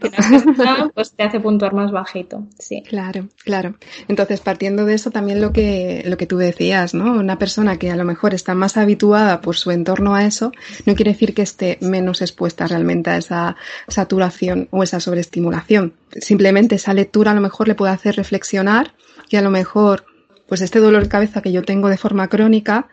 [0.95, 2.47] pues te hace puntuar más bajito.
[2.59, 2.83] Sí.
[2.83, 3.75] Claro, claro.
[4.09, 7.13] Entonces, partiendo de eso, también lo que, lo que tú decías, ¿no?
[7.13, 10.53] Una persona que a lo mejor está más habituada por su entorno a eso,
[10.85, 13.57] no quiere decir que esté menos expuesta realmente a esa
[13.89, 15.95] saturación o esa sobreestimulación.
[16.21, 18.95] Simplemente esa lectura a lo mejor le puede hacer reflexionar
[19.29, 20.05] y a lo mejor,
[20.47, 22.89] pues este dolor de cabeza que yo tengo de forma crónica,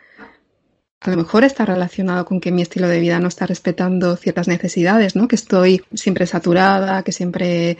[1.03, 4.47] a lo mejor está relacionado con que mi estilo de vida no está respetando ciertas
[4.47, 5.27] necesidades, ¿no?
[5.27, 7.77] Que estoy siempre saturada, que siempre eh,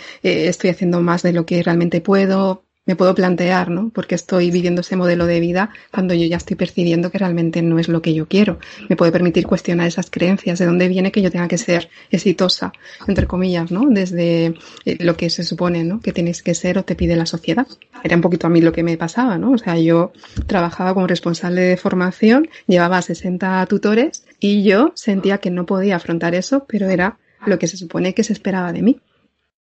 [0.47, 3.89] estoy haciendo más de lo que realmente puedo, me puedo plantear, ¿no?
[3.89, 7.79] Porque estoy viviendo ese modelo de vida cuando yo ya estoy percibiendo que realmente no
[7.79, 8.59] es lo que yo quiero.
[8.89, 12.73] Me puede permitir cuestionar esas creencias, de dónde viene que yo tenga que ser exitosa,
[13.07, 13.85] entre comillas, ¿no?
[13.89, 14.53] Desde
[14.85, 16.01] eh, lo que se supone, ¿no?
[16.01, 17.67] Que tienes que ser o te pide la sociedad.
[18.03, 19.51] Era un poquito a mí lo que me pasaba, ¿no?
[19.51, 20.11] O sea, yo
[20.47, 26.35] trabajaba como responsable de formación, llevaba 60 tutores y yo sentía que no podía afrontar
[26.35, 28.99] eso, pero era lo que se supone que se esperaba de mí.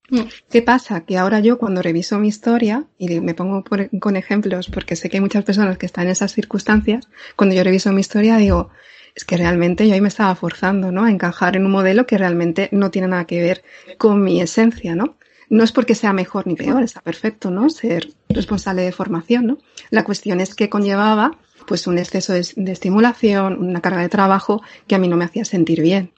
[0.09, 0.21] Mm.
[0.49, 1.01] ¿Qué pasa?
[1.01, 3.63] Que ahora yo cuando reviso mi historia, y me pongo
[3.99, 7.63] con ejemplos porque sé que hay muchas personas que están en esas circunstancias, cuando yo
[7.63, 8.69] reviso mi historia digo,
[9.15, 11.03] es que realmente yo ahí me estaba forzando, ¿no?
[11.03, 13.63] A encajar en un modelo que realmente no tiene nada que ver
[13.97, 15.17] con mi esencia, ¿no?
[15.49, 17.69] No es porque sea mejor ni peor, está perfecto, ¿no?
[17.69, 19.57] Ser responsable de formación, ¿no?
[19.89, 24.61] La cuestión es que conllevaba pues un exceso de, de estimulación, una carga de trabajo
[24.87, 26.11] que a mí no me hacía sentir bien.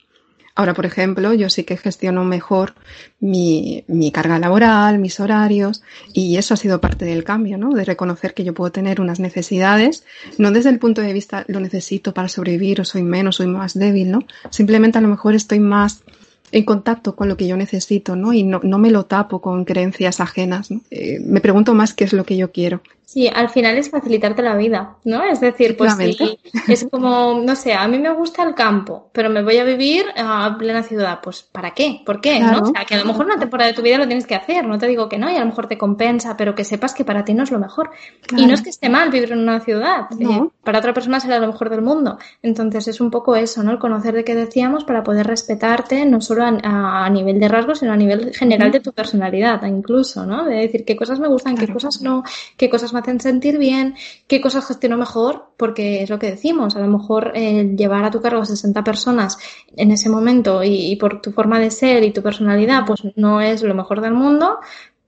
[0.56, 2.76] Ahora, por ejemplo, yo sí que gestiono mejor
[3.20, 5.82] mi, mi, carga laboral, mis horarios,
[6.14, 7.74] y eso ha sido parte del cambio, ¿no?
[7.74, 10.04] De reconocer que yo puedo tener unas necesidades,
[10.38, 13.78] no desde el punto de vista lo necesito para sobrevivir o soy menos, soy más
[13.78, 14.26] débil, ¿no?
[14.50, 16.04] Simplemente a lo mejor estoy más
[16.52, 18.34] en contacto con lo que yo necesito, ¿no?
[18.34, 20.82] Y no, no me lo tapo con creencias ajenas, ¿no?
[20.92, 22.82] eh, me pregunto más qué es lo que yo quiero.
[23.12, 25.22] Sí, al final es facilitarte la vida, ¿no?
[25.22, 26.18] Es decir, pues sí,
[26.70, 30.06] es como, no sé, a mí me gusta el campo, pero me voy a vivir
[30.16, 31.20] a plena ciudad.
[31.22, 32.04] Pues, ¿para qué?
[32.06, 32.38] ¿Por qué?
[32.38, 32.60] Claro.
[32.60, 32.64] ¿no?
[32.70, 34.66] O sea, que a lo mejor una temporada de tu vida lo tienes que hacer,
[34.66, 37.04] no te digo que no, y a lo mejor te compensa, pero que sepas que
[37.04, 37.92] para ti no es lo mejor.
[38.26, 38.44] Claro.
[38.46, 40.46] Y no es que esté mal vivir en una ciudad, no.
[40.46, 42.18] eh, para otra persona será lo mejor del mundo.
[42.42, 43.72] Entonces es un poco eso, ¿no?
[43.72, 47.80] El conocer de qué decíamos para poder respetarte, no solo a, a nivel de rasgos,
[47.80, 50.46] sino a nivel general de tu personalidad, incluso, ¿no?
[50.46, 51.68] De decir qué cosas me gustan, claro.
[51.68, 52.24] qué cosas no,
[52.56, 53.96] qué cosas me hacen sentir bien,
[54.28, 58.12] qué cosas gestiono mejor, porque es lo que decimos, a lo mejor eh, llevar a
[58.12, 59.38] tu cargo a 60 personas
[59.76, 63.42] en ese momento y, y, por tu forma de ser y tu personalidad, pues no
[63.42, 64.60] es lo mejor del mundo,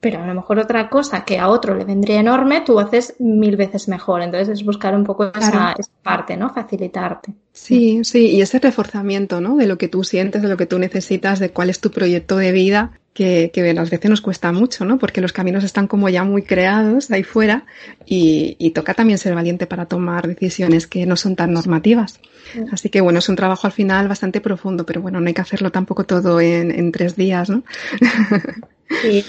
[0.03, 3.55] pero a lo mejor otra cosa que a otro le vendría enorme, tú haces mil
[3.55, 4.21] veces mejor.
[4.21, 5.47] Entonces es buscar un poco claro.
[5.47, 6.53] esa, esa, parte, ¿no?
[6.53, 7.33] Facilitarte.
[7.53, 9.55] Sí, sí, y ese reforzamiento, ¿no?
[9.55, 12.35] De lo que tú sientes, de lo que tú necesitas, de cuál es tu proyecto
[12.35, 14.97] de vida que, que a veces nos cuesta mucho, ¿no?
[14.97, 17.65] Porque los caminos están como ya muy creados ahí fuera
[18.05, 22.19] y, y toca también ser valiente para tomar decisiones que no son tan normativas.
[22.51, 22.59] Sí.
[22.71, 25.41] Así que bueno, es un trabajo al final bastante profundo, pero bueno, no hay que
[25.41, 27.63] hacerlo tampoco todo en, en tres días, ¿no?
[29.01, 29.25] Sí.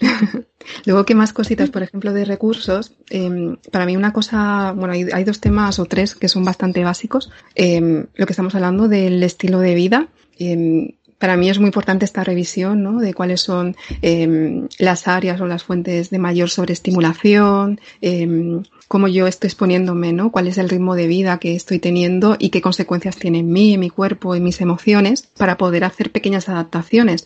[0.84, 1.70] Luego, ¿qué más cositas?
[1.70, 2.92] Por ejemplo, de recursos.
[3.10, 7.30] Eh, para mí una cosa, bueno, hay, dos temas o tres que son bastante básicos.
[7.54, 10.08] Eh, lo que estamos hablando del estilo de vida.
[10.38, 13.00] Eh, para mí es muy importante esta revisión ¿no?
[13.00, 13.74] de cuáles son
[14.78, 17.80] las áreas o las fuentes de mayor sobreestimulación,
[18.86, 20.30] cómo yo estoy exponiéndome, ¿no?
[20.30, 23.74] cuál es el ritmo de vida que estoy teniendo y qué consecuencias tiene en mí,
[23.74, 27.24] en mi cuerpo, en mis emociones, para poder hacer pequeñas adaptaciones.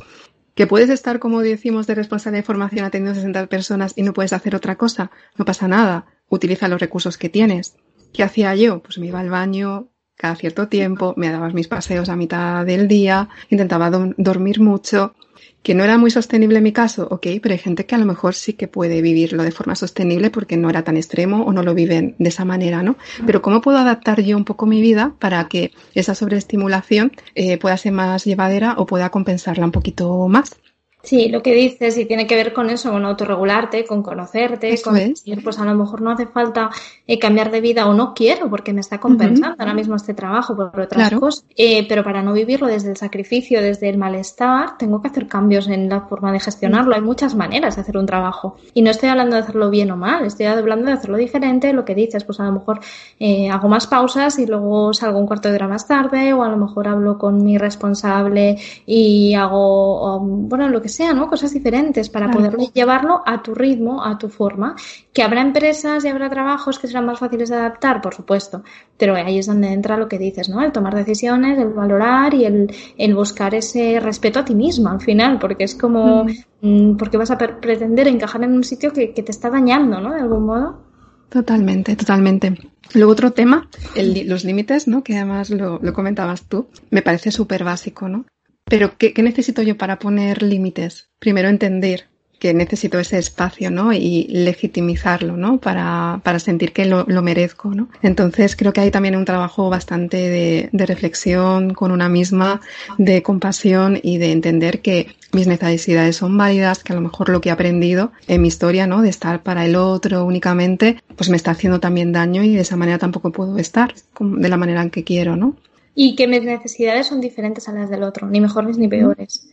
[0.54, 4.12] Que puedes estar, como decimos, de responsable de formación atendiendo a 60 personas y no
[4.12, 5.10] puedes hacer otra cosa.
[5.36, 6.06] No pasa nada.
[6.28, 7.76] Utiliza los recursos que tienes.
[8.12, 8.82] ¿Qué hacía yo?
[8.82, 9.88] Pues me iba al baño,
[10.22, 15.16] cada cierto tiempo, me daba mis paseos a mitad del día, intentaba do dormir mucho,
[15.64, 18.06] que no era muy sostenible en mi caso, ok, pero hay gente que a lo
[18.06, 21.64] mejor sí que puede vivirlo de forma sostenible porque no era tan extremo o no
[21.64, 22.94] lo viven de esa manera, ¿no?
[23.26, 27.76] Pero ¿cómo puedo adaptar yo un poco mi vida para que esa sobreestimulación eh, pueda
[27.76, 30.61] ser más llevadera o pueda compensarla un poquito más?
[31.02, 34.90] Sí, lo que dices y tiene que ver con eso, con autorregularte, con conocerte, eso
[34.90, 35.24] con es.
[35.42, 36.70] pues a lo mejor no hace falta
[37.08, 39.60] eh, cambiar de vida o no quiero porque me está compensando uh -huh.
[39.60, 41.18] ahora mismo este trabajo por otras claro.
[41.18, 45.26] cosas, eh, pero para no vivirlo desde el sacrificio, desde el malestar, tengo que hacer
[45.26, 46.94] cambios en la forma de gestionarlo.
[46.94, 49.96] Hay muchas maneras de hacer un trabajo y no estoy hablando de hacerlo bien o
[49.96, 51.72] mal, estoy hablando de hacerlo diferente.
[51.72, 52.78] Lo que dices, pues a lo mejor
[53.18, 56.48] eh, hago más pausas y luego salgo un cuarto de hora más tarde o a
[56.48, 61.28] lo mejor hablo con mi responsable y hago, bueno, lo que sea, ¿no?
[61.28, 62.50] Cosas diferentes para claro.
[62.52, 64.76] poder llevarlo a tu ritmo, a tu forma.
[65.12, 68.62] Que habrá empresas y habrá trabajos que serán más fáciles de adaptar, por supuesto.
[68.96, 70.62] Pero ahí es donde entra lo que dices, ¿no?
[70.62, 75.00] El tomar decisiones, el valorar y el, el buscar ese respeto a ti mismo al
[75.00, 76.26] final, porque es como,
[76.60, 76.96] mm.
[76.96, 80.12] porque vas a pretender encajar en un sitio que, que te está dañando, ¿no?
[80.12, 80.92] De algún modo.
[81.28, 82.58] Totalmente, totalmente.
[82.94, 85.02] Luego otro tema, el, los límites, ¿no?
[85.02, 88.26] Que además lo, lo comentabas tú, me parece súper básico, ¿no?
[88.64, 91.10] Pero ¿qué, ¿qué, necesito yo para poner límites?
[91.18, 92.06] Primero entender
[92.42, 93.92] que necesito ese espacio, ¿no?
[93.92, 95.58] Y legitimizarlo, ¿no?
[95.58, 97.88] Para, para sentir que lo, lo, merezco, ¿no?
[98.02, 102.60] Entonces creo que hay también un trabajo bastante de, de, reflexión con una misma,
[102.98, 107.40] de compasión y de entender que mis necesidades son válidas, que a lo mejor lo
[107.40, 109.02] que he aprendido en mi historia, ¿no?
[109.02, 112.76] De estar para el otro únicamente, pues me está haciendo también daño y de esa
[112.76, 115.54] manera tampoco puedo estar de la manera en que quiero, ¿no?
[115.94, 119.46] Y que mis necesidades son diferentes a las del otro, ni mejores ni peores.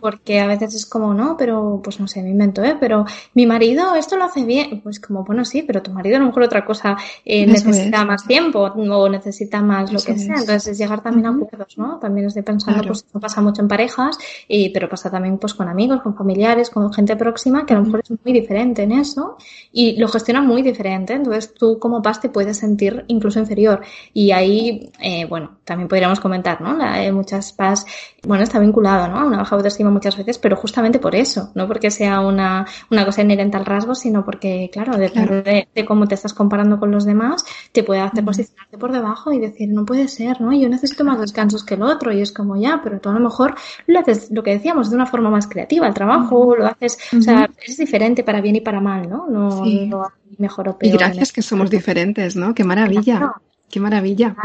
[0.00, 2.76] Porque a veces es como, no, pero pues no sé, me invento, ¿eh?
[2.78, 4.82] Pero mi marido esto lo hace bien.
[4.82, 8.06] Pues como, bueno, sí, pero tu marido a lo mejor otra cosa eh, necesita es.
[8.06, 10.36] más tiempo o necesita más lo que sea.
[10.36, 11.98] Entonces es llegar también a acuerdos, ¿no?
[11.98, 12.88] También estoy pensando, claro.
[12.88, 16.68] pues no pasa mucho en parejas, y, pero pasa también pues con amigos, con familiares,
[16.68, 19.38] con gente próxima, que a lo mejor es muy diferente en eso
[19.72, 21.14] y lo gestiona muy diferente.
[21.14, 23.80] Entonces tú como PAS te puedes sentir incluso inferior.
[24.12, 26.76] Y ahí, eh, bueno, también podríamos comentar, ¿no?
[26.76, 27.86] La, eh, muchas PAS,
[28.22, 29.18] bueno, está vinculado, ¿no?
[29.18, 33.04] A una baja autoestima muchas veces, pero justamente por eso, no porque sea una, una
[33.04, 35.42] cosa inherente al rasgo, sino porque, claro, depende claro.
[35.42, 39.32] De, de, cómo te estás comparando con los demás, te puede hacer posicionarte por debajo
[39.32, 40.52] y decir, no puede ser, ¿no?
[40.52, 43.20] Yo necesito más descansos que el otro, y es como ya, pero tú a lo
[43.20, 43.54] mejor
[43.86, 47.16] lo haces, lo que decíamos, de una forma más creativa, el trabajo, lo haces, uh
[47.16, 47.18] -huh.
[47.18, 49.26] o sea, es diferente para bien y para mal, ¿no?
[49.28, 49.86] No, sí.
[49.86, 50.02] no
[50.38, 50.94] mejor o peor.
[50.94, 52.54] Y gracias que somos diferentes, ¿no?
[52.54, 53.18] Qué maravilla.
[53.18, 53.34] Claro.
[53.72, 54.36] Qué maravilla.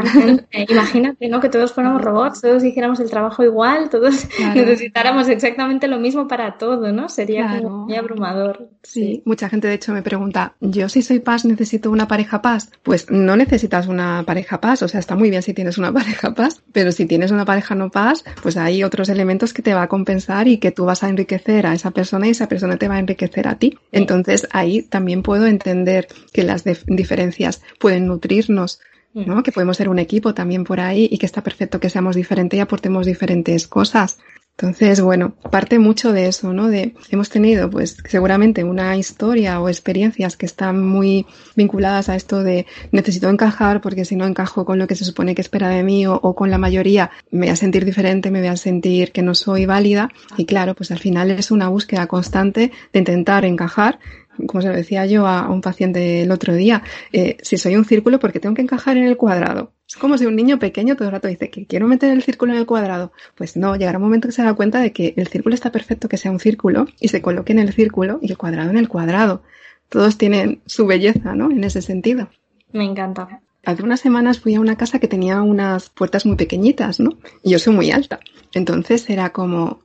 [0.68, 1.38] Imagínate, ¿no?
[1.38, 6.56] Que todos fuéramos robots, todos hiciéramos el trabajo igual, todos necesitáramos exactamente lo mismo para
[6.56, 7.10] todo, ¿no?
[7.10, 8.70] Sería como muy abrumador.
[8.82, 9.22] Sí.
[9.26, 12.70] mucha gente de hecho me pregunta, ¿yo si soy paz necesito una pareja paz?
[12.82, 16.32] Pues no necesitas una pareja paz, o sea, está muy bien si tienes una pareja
[16.32, 19.82] paz, pero si tienes una pareja no paz, pues hay otros elementos que te va
[19.82, 22.88] a compensar y que tú vas a enriquecer a esa persona y esa persona te
[22.88, 23.76] va a enriquecer a ti.
[23.92, 28.80] Entonces ahí también puedo entender que las diferencias pueden nutrirnos
[29.14, 29.42] ¿no?
[29.42, 32.56] Que podemos ser un equipo también por ahí y que está perfecto que seamos diferentes
[32.56, 34.18] y aportemos diferentes cosas.
[34.60, 36.66] Entonces, bueno, parte mucho de eso, ¿no?
[36.66, 42.42] De, hemos tenido, pues, seguramente una historia o experiencias que están muy vinculadas a esto
[42.42, 45.84] de necesito encajar porque si no encajo con lo que se supone que espera de
[45.84, 49.12] mí o, o con la mayoría, me voy a sentir diferente, me voy a sentir
[49.12, 50.10] que no soy válida.
[50.36, 54.00] Y claro, pues al final es una búsqueda constante de intentar encajar
[54.46, 56.82] como se lo decía yo a, un paciente el otro día,
[57.12, 59.72] eh, si soy un círculo, porque tengo que encajar en el cuadrado?
[59.88, 62.52] Es como si un niño pequeño todo el rato dice que quiero meter el círculo
[62.52, 63.12] en el cuadrado.
[63.34, 66.08] Pues no, llegará un momento que se da cuenta de que el círculo está perfecto
[66.08, 68.88] que sea un círculo y se coloque en el círculo y el cuadrado en el
[68.88, 69.42] cuadrado.
[69.88, 71.50] Todos tienen su belleza, ¿no?
[71.50, 72.28] En ese sentido.
[72.72, 73.40] Me encanta.
[73.64, 77.18] Hace unas semanas fui a una casa que tenía unas puertas muy pequeñitas, ¿no?
[77.42, 78.20] Y yo soy muy alta.
[78.54, 79.80] Entonces era como,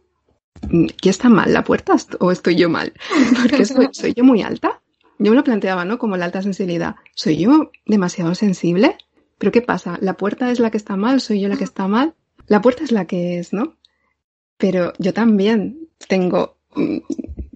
[1.01, 2.93] ¿qué está mal la puerta o estoy yo mal?
[3.41, 4.81] Porque soy, soy yo muy alta.
[5.19, 5.99] Yo me lo planteaba, ¿no?
[5.99, 6.95] Como la alta sensibilidad.
[7.15, 8.97] ¿Soy yo demasiado sensible?
[9.37, 9.97] ¿Pero qué pasa?
[10.01, 11.21] ¿La puerta es la que está mal?
[11.21, 12.15] ¿Soy yo la que está mal?
[12.47, 13.77] La puerta es la que es, ¿no?
[14.57, 16.57] Pero yo también tengo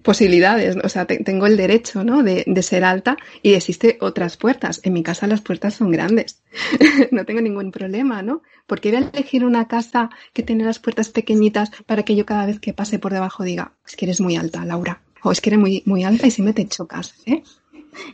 [0.02, 2.22] posibilidades, o sea, tengo el derecho, ¿no?
[2.22, 4.80] De, ser alta y existe otras puertas.
[4.84, 6.42] En mi casa las puertas son grandes,
[7.10, 8.42] no tengo ningún problema, ¿no?
[8.66, 12.46] Porque voy a elegir una casa que tiene las puertas pequeñitas para que yo cada
[12.46, 15.50] vez que pase por debajo diga, es que eres muy alta, Laura, o es que
[15.50, 17.42] eres muy, muy alta y si me te chocas, ¿eh?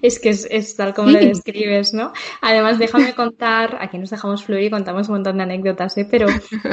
[0.03, 2.13] Es que es, tal como lo describes, ¿no?
[2.41, 6.07] Además, déjame contar, aquí nos dejamos fluir y contamos un montón de anécdotas, ¿eh?
[6.11, 6.27] Pero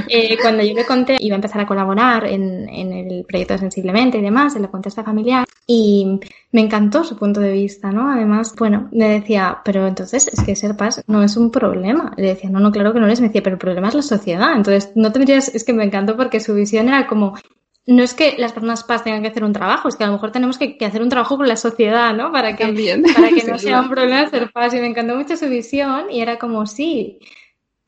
[0.07, 4.17] eh, cuando yo le conté, iba a empezar a colaborar en, en el proyecto Sensiblemente
[4.17, 6.19] y demás, en la contesta familiar, y
[6.51, 8.11] me encantó su punto de vista, ¿no?
[8.11, 12.11] Además, bueno, me decía, pero entonces es que ser paz no es un problema.
[12.17, 13.21] Le decía, no, no, claro que no es.
[13.21, 14.53] Me decía, pero el problema es la sociedad.
[14.55, 17.35] Entonces, no tendrías, es que me encantó porque su visión era como,
[17.91, 20.13] no es que las personas PAS tengan que hacer un trabajo, es que a lo
[20.13, 22.31] mejor tenemos que, hacer un trabajo con la sociedad, ¿no?
[22.31, 22.65] Para que,
[23.13, 24.73] para que no sea un problema ser PAS.
[24.73, 27.19] Y me encantó mucho su visión y era como, sí,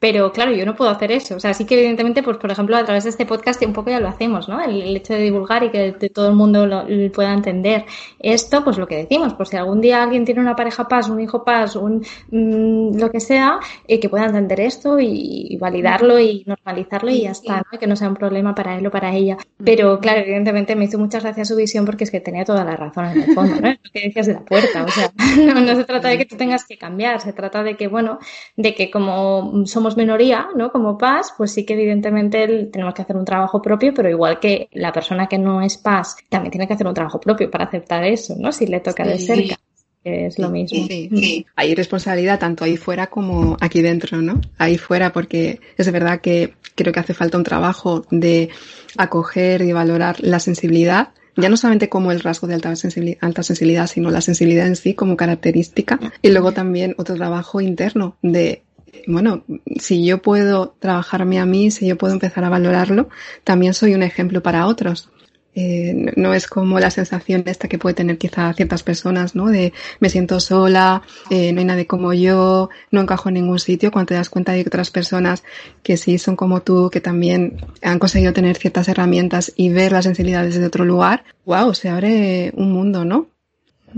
[0.04, 1.38] pero claro, yo no puedo hacer eso.
[1.38, 3.90] O sea, sí que evidentemente, pues por ejemplo, a través de este podcast un poco
[3.90, 4.60] ya lo hacemos, ¿no?
[4.60, 7.86] El, hecho de divulgar y que todo el mundo lo, pueda entender.
[8.20, 11.22] Esto, pues lo que decimos, pues si algún día alguien tiene una pareja paz, un
[11.22, 16.44] hijo paz, un mm, lo que sea, eh, que pueda entender esto y, validarlo y
[16.48, 17.80] normalizarlo y ya está, ¿no?
[17.80, 19.38] Que no sea un problema para él o para ella.
[19.64, 22.76] Pero claro, evidentemente me hizo muchas gracias su visión porque es que tenía toda la
[22.76, 23.70] razón en el fondo, ¿no?
[23.84, 24.84] Lo que decías de la puerta.
[24.84, 25.14] O sea,
[25.54, 28.20] no, no se trata de que tú tengas que cambiar, se trata de que, bueno,
[28.58, 30.72] de que como somos minoría, ¿no?
[30.72, 34.68] Como PAS, pues sí que evidentemente tenemos que hacer un trabajo propio, pero igual que
[34.72, 38.04] la persona que no es PAS también tiene que hacer un trabajo propio para aceptar
[38.04, 38.52] eso, ¿no?
[38.52, 39.56] Si le toca de cerca.
[40.04, 40.86] Es lo mismo.
[40.86, 41.46] Sí, sí.
[41.56, 44.42] Hay responsabilidad tanto ahí fuera como aquí dentro, ¿no?
[44.58, 48.50] Ahí fuera, porque es verdad que creo que hace falta un trabajo de
[48.98, 53.44] acoger y valorar la sensibilidad, ya no solamente como el rasgo de alta sensibilidad, alta
[53.44, 56.00] sensibilidad, sino la sensibilidad en sí como característica.
[56.22, 58.62] Y luego también otro trabajo interno de
[59.08, 59.44] bueno,
[59.80, 63.10] si yo puedo trabajarme a mí, si yo puedo empezar a valorarlo,
[63.44, 65.10] también soy un ejemplo para otros.
[65.56, 69.48] Eh, no es como la sensación esta que puede tener quizá ciertas personas, ¿no?
[69.48, 73.92] De me siento sola, eh, no hay nadie como yo, no encajo en ningún sitio,
[73.92, 75.44] cuando te das cuenta de otras personas
[75.84, 80.06] que sí son como tú, que también han conseguido tener ciertas herramientas y ver las
[80.06, 83.33] sensibilidades desde otro lugar, wow, se abre un mundo, ¿no?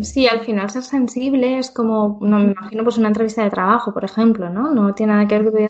[0.01, 3.93] Sí, al final ser sensible es como, no me imagino, pues una entrevista de trabajo,
[3.93, 4.73] por ejemplo, ¿no?
[4.73, 5.67] No tiene nada que ver que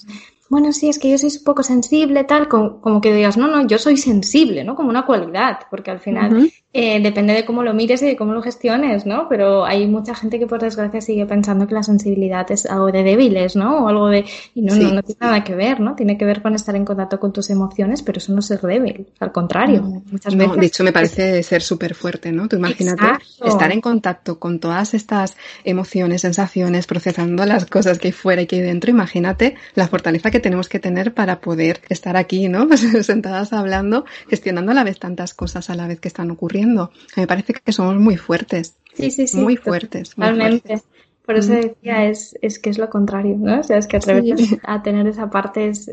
[0.50, 3.48] bueno, sí, es que yo soy un poco sensible, tal, como, como, que digas, no,
[3.48, 4.76] no, yo soy sensible, ¿no?
[4.76, 8.34] Como una cualidad, porque al final eh, depende de cómo lo mires y de cómo
[8.34, 9.28] lo gestiones, ¿no?
[9.28, 13.02] Pero hay mucha gente que por desgracia sigue pensando que la sensibilidad es algo de
[13.02, 13.86] débiles, ¿no?
[13.86, 14.26] O algo de...
[14.54, 15.96] Y no, no, no, tiene nada que ver, ¿no?
[15.96, 18.62] Tiene que ver con estar en contacto con tus emociones, pero eso no es ser
[18.62, 19.82] débil, al contrario.
[19.82, 20.58] muchas veces...
[20.58, 22.48] De hecho, me parece ser súper fuerte, ¿no?
[22.48, 23.04] Tú imagínate
[23.44, 28.48] estar en contacto con todas estas emociones, sensaciones, procesando las cosas que hay fuera y
[28.48, 28.92] que hay dentro.
[28.92, 32.68] Imagínate la fortaleza que tenemos que tener para poder estar aquí, ¿no?
[33.04, 37.28] Sentadas hablando, gestionando a la vez tantas cosas a la vez que están ocurriendo me
[37.28, 38.76] parece que somos muy fuertes.
[38.94, 39.38] Sí, sí, sí.
[39.38, 40.12] Muy fuertes.
[40.12, 40.82] Totalmente.
[41.26, 43.60] Por eso decía, es, que es lo contrario, ¿no?
[43.60, 45.86] O sea, es que atreverte a tener esa parte es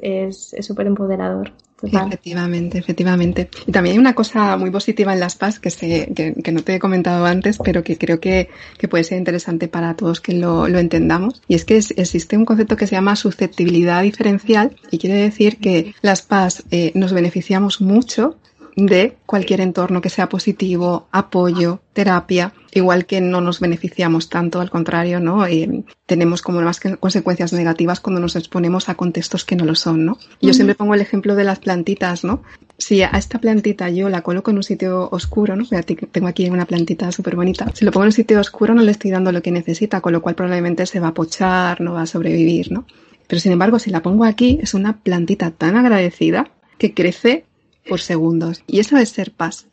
[0.61, 1.53] súper es, empoderador.
[1.83, 3.49] Efectivamente, efectivamente.
[3.67, 6.77] Y también hay una cosa muy positiva en las PAS que, se, que, no te
[6.77, 10.69] he comentado antes, pero que creo que, que puede ser interesante para todos que lo,
[10.69, 11.43] lo entendamos.
[11.49, 15.95] Y es que existe un concepto que se llama susceptibilidad diferencial y quiere decir que
[16.03, 18.37] las PAS eh, nos beneficiamos mucho
[18.77, 24.71] de cualquier entorno que sea positivo, apoyo, terapia, igual que no nos beneficiamos tanto, al
[24.71, 25.47] contrario, ¿no?
[25.47, 30.05] Eh, tenemos como más consecuencias negativas cuando nos exponemos a contextos que no lo son,
[30.07, 30.19] ¿no?
[30.41, 32.43] Yo siempre pongo el ejemplo de las plantitas, ¿no?
[32.79, 35.65] Si a esta plantita yo la coloco en un sitio oscuro, ¿no?
[36.11, 37.71] Tengo aquí una plantita súper bonita.
[37.75, 40.13] Si lo pongo en un sitio oscuro no le estoy dando lo que necesita, con
[40.13, 42.87] lo cual probablemente se va a pochar, no va a sobrevivir, ¿no?
[43.29, 47.45] Pero sin embargo, si la pongo aquí, es una plantita tan agradecida que crece
[47.89, 48.63] por segundos.
[48.67, 49.67] Y eso es ser paz.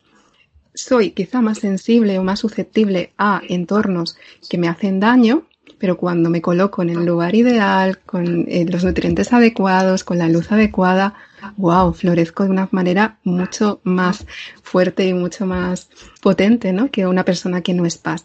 [0.80, 4.16] Soy quizá más sensible o más susceptible a entornos
[4.48, 5.42] que me hacen daño,
[5.78, 10.28] pero cuando me coloco en el lugar ideal, con eh, los nutrientes adecuados, con la
[10.30, 11.14] luz adecuada,
[11.58, 14.26] wow, florezco de una manera mucho más
[14.62, 15.90] fuerte y mucho más
[16.22, 16.90] potente, ¿no?
[16.90, 18.24] Que una persona que no es paz.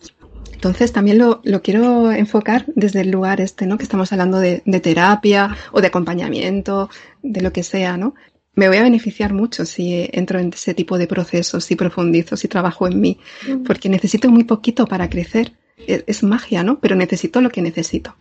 [0.53, 3.77] Entonces también lo, quiero enfocar desde el lugar este, ¿no?
[3.77, 6.89] Que estamos hablando de, de, terapia o de acompañamiento,
[7.21, 8.15] de lo que sea, ¿no?
[8.55, 12.47] Me voy a beneficiar mucho si entro en ese tipo de procesos, si profundizo, si
[12.47, 13.19] trabajo en mí,
[13.65, 15.53] porque necesito muy poquito para crecer.
[15.87, 16.79] Es, es magia, ¿no?
[16.79, 18.15] Pero necesito lo que necesito.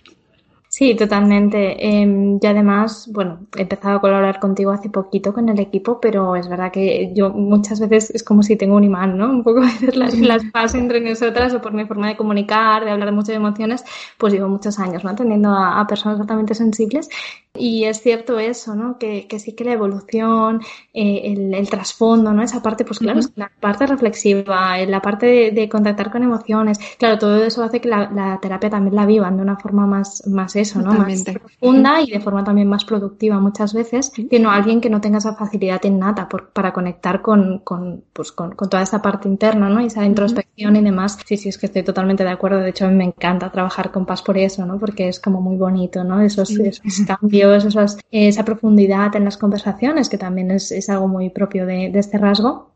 [0.76, 1.76] Sí, totalmente.
[1.86, 6.34] Eh, y además, bueno, he empezado a colaborar contigo hace poquito con el equipo, pero
[6.34, 9.30] es verdad que yo muchas veces es como si tengo un imán, ¿no?
[9.30, 12.84] Un poco a veces las, las paso entre nosotras o por mi forma de comunicar,
[12.84, 13.84] de hablar de muchas emociones,
[14.18, 15.10] pues llevo muchos años, ¿no?
[15.10, 17.08] Atendiendo a, a personas altamente sensibles
[17.56, 18.98] y es cierto eso, ¿no?
[18.98, 20.60] Que, que sí que la evolución,
[20.92, 22.42] eh, el, el, trasfondo, ¿no?
[22.42, 27.16] Esa parte, pues claro, la parte reflexiva, la parte de, de, contactar con emociones, claro,
[27.16, 30.56] todo eso hace que la, la, terapia también la vivan de una forma más, más
[30.56, 30.94] eso, ¿no?
[30.94, 35.00] Más profunda y de forma también más productiva muchas veces, que no alguien que no
[35.00, 39.28] tenga esa facilidad innata por, para conectar con, con, pues, con, con, toda esa parte
[39.28, 39.80] interna, ¿no?
[39.80, 41.18] Y esa introspección y demás.
[41.24, 42.58] Sí, sí, es que estoy totalmente de acuerdo.
[42.58, 44.76] De hecho, a mí me encanta trabajar con Paz por eso, ¿no?
[44.80, 46.20] Porque es como muy bonito, ¿no?
[46.20, 51.30] Esos, esos cambios esas, esa profundidad en las conversaciones, que también es, es algo muy
[51.30, 52.70] propio de, de, este rasgo.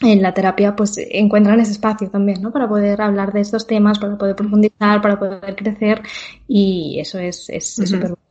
[0.00, 2.50] En la terapia, pues encuentran ese espacio también, ¿no?
[2.50, 6.02] Para poder hablar de estos temas, para poder profundizar, para poder crecer,
[6.48, 8.23] y eso es súper es,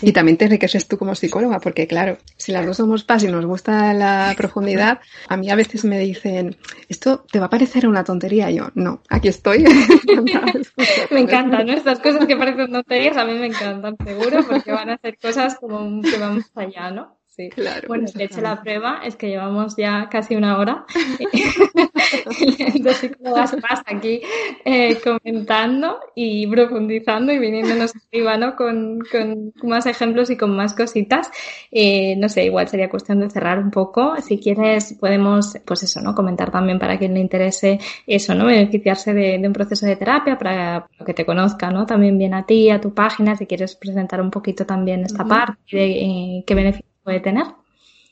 [0.00, 3.28] y también te enriqueces tú como psicóloga, porque claro, si las dos somos paz y
[3.28, 6.56] nos gusta la profundidad, a mí a veces me dicen,
[6.88, 8.50] esto te va a parecer una tontería.
[8.50, 9.64] yo, no, aquí estoy.
[11.10, 11.72] me encantan, ¿no?
[11.72, 15.56] Estas cosas que parecen tonterías a mí me encantan, seguro, porque van a ser cosas
[15.56, 17.17] como que vamos allá, ¿no?
[17.38, 17.50] Sí.
[17.50, 20.84] Claro, bueno, de hecho la prueba es que llevamos ya casi una hora
[22.80, 24.20] dos psicólogas más aquí
[24.64, 28.56] eh, comentando y profundizando y viniéndonos arriba, ¿no?
[28.56, 31.30] Con, con, más ejemplos y con más cositas.
[31.70, 34.16] Eh, no sé, igual sería cuestión de cerrar un poco.
[34.20, 36.16] Si quieres, podemos, pues eso, ¿no?
[36.16, 38.46] Comentar también para quien le interese eso, ¿no?
[38.46, 41.86] Beneficiarse de, de un proceso de terapia para que te conozca, ¿no?
[41.86, 45.26] También bien a ti, a tu página, si quieres presentar un poquito también esta uh
[45.26, 45.28] -huh.
[45.28, 47.46] parte de eh, qué beneficios puede tener.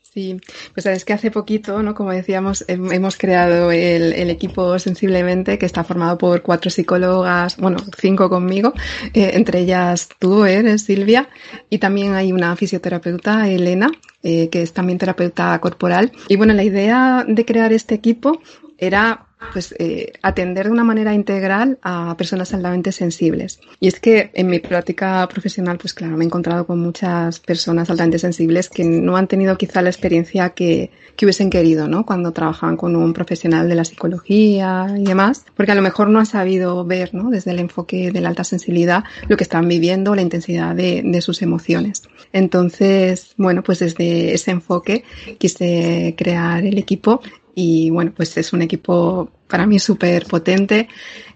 [0.01, 0.41] Sí,
[0.73, 1.95] pues sabes que hace poquito, ¿no?
[1.95, 8.31] Como decíamos, hemos creado el, equipo Sensiblemente, que está formado por cuatro psicólogas, bueno, cinco
[8.31, 8.73] conmigo,
[9.13, 11.29] eh, entre ellas tú eres Silvia,
[11.69, 13.91] y también hay una fisioterapeuta, Elena,
[14.23, 16.11] eh, que es también terapeuta corporal.
[16.29, 18.41] Y bueno, la idea de crear este equipo
[18.79, 23.61] era pues eh, atender de una manera integral a personas altamente sensibles.
[23.81, 27.91] Y es que en mi práctica profesional, pues claro, me he encontrado con muchas personas
[27.91, 32.07] altamente sensibles que no han tenido quizá la experiencia que, que hubiesen querido, ¿no?
[32.07, 36.19] Cuando trabajaban con un profesional de la psicología y demás, porque a lo mejor no
[36.19, 37.31] han sabido ver, ¿no?
[37.31, 41.21] Desde el enfoque de la alta sensibilidad lo que están viviendo, la intensidad de, de
[41.21, 42.03] sus emociones.
[42.33, 45.05] Entonces, bueno, pues desde ese enfoque
[45.39, 47.21] quise crear el equipo
[47.59, 50.89] y bueno, pues es un equipo para mí súper potente.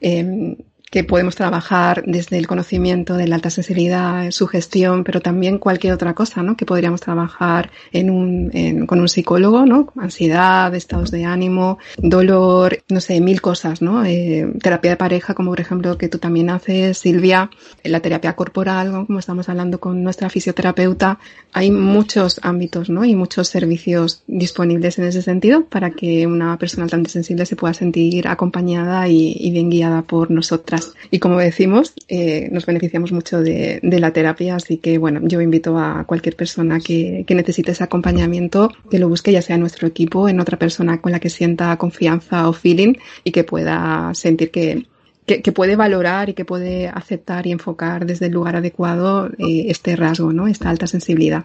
[0.03, 0.55] Eh,
[0.91, 5.93] que podemos trabajar desde el conocimiento de la alta sensibilidad, su gestión, pero también cualquier
[5.93, 6.57] otra cosa, ¿no?
[6.57, 9.93] Que podríamos trabajar en un, en, con un psicólogo, ¿no?
[9.97, 14.05] Ansiedad, estados de ánimo, dolor, no sé, mil cosas, ¿no?
[14.05, 17.51] Eh, terapia de pareja, como por ejemplo que tú también haces, Silvia,
[17.85, 19.07] la terapia corporal, ¿no?
[19.07, 21.21] Como estamos hablando con nuestra fisioterapeuta.
[21.53, 23.05] Hay muchos ámbitos, ¿no?
[23.05, 27.75] Y muchos servicios disponibles en ese sentido para que una persona altamente sensible se pueda
[27.75, 30.80] sentir acompañada y bien guiada por nosotras.
[31.11, 35.79] Y como decimos, eh, nos beneficiamos mucho de, la terapia, así que bueno, yo invito
[35.79, 40.29] a cualquier persona que, necesite ese acompañamiento que lo busque ya sea en nuestro equipo,
[40.29, 44.87] en otra persona con la que sienta confianza o feeling y que pueda sentir que,
[45.27, 49.67] que, que, puede valorar y que puede aceptar y enfocar desde el lugar adecuado eh,
[49.69, 50.49] este rasgo, ¿no?
[50.49, 51.45] Esta alta sensibilidad.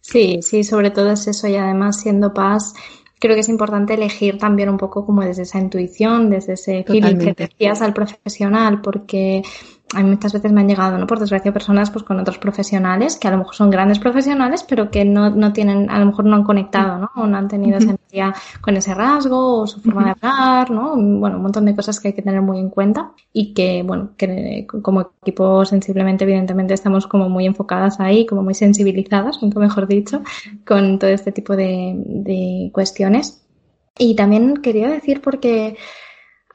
[0.00, 2.72] Sí, sí, sobre todo es eso y además siendo paz
[3.18, 7.16] creo que es importante elegir también un poco como desde esa intuición, desde ese feeling
[7.16, 9.42] que decías al profesional, porque
[9.94, 11.06] a mí muchas veces me han llegado, ¿no?
[11.06, 14.90] Por desgracia, personas pues con otros profesionales que a lo mejor son grandes profesionales, pero
[14.90, 17.10] que no, no tienen, a lo mejor no han conectado, ¿no?
[17.16, 20.94] O no han tenido esa empatía con ese rasgo o su forma de hablar, ¿no?
[20.96, 24.10] Bueno, un montón de cosas que hay que tener muy en cuenta y que, bueno,
[24.16, 29.86] que como equipo sensiblemente, evidentemente, estamos como muy enfocadas ahí, como muy sensibilizadas, nunca mejor
[29.86, 30.22] dicho,
[30.66, 33.42] con todo este tipo de, de cuestiones.
[33.98, 35.76] Y también quería decir porque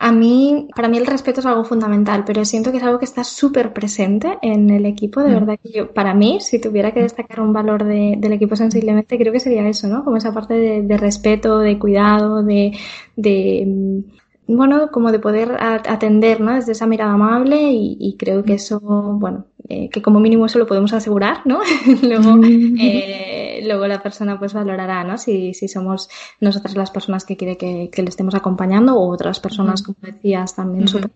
[0.04, 3.06] a mí, para mí el respeto es algo fundamental, pero siento que es algo que
[3.06, 5.22] está súper presente en el equipo.
[5.22, 5.34] De mm.
[5.34, 9.18] verdad que yo, para mí, si tuviera que destacar un valor de, del equipo sensiblemente,
[9.18, 10.04] creo que sería eso, ¿no?
[10.04, 12.78] Como esa parte de, de respeto, de cuidado, de,
[13.16, 14.04] de
[14.48, 16.56] bueno, como de poder atender, ¿no?
[16.56, 20.68] Desde esa mirada amable y, creo que eso, bueno, eh, que como mínimo eso lo
[20.68, 21.62] podemos asegurar, ¿no?
[22.02, 22.40] luego,
[22.80, 25.18] eh, luego la persona pues valorará, ¿no?
[25.18, 26.10] Si, si somos
[26.42, 30.88] nosotras las personas que quiere que, le estemos acompañando o otras personas, como decías, también
[30.88, 31.12] súper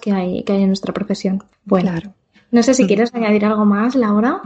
[0.00, 1.42] que hay, que hay en nuestra profesión.
[1.64, 1.92] Bueno.
[2.52, 4.40] No sé si quieres añadir algo más, Laura.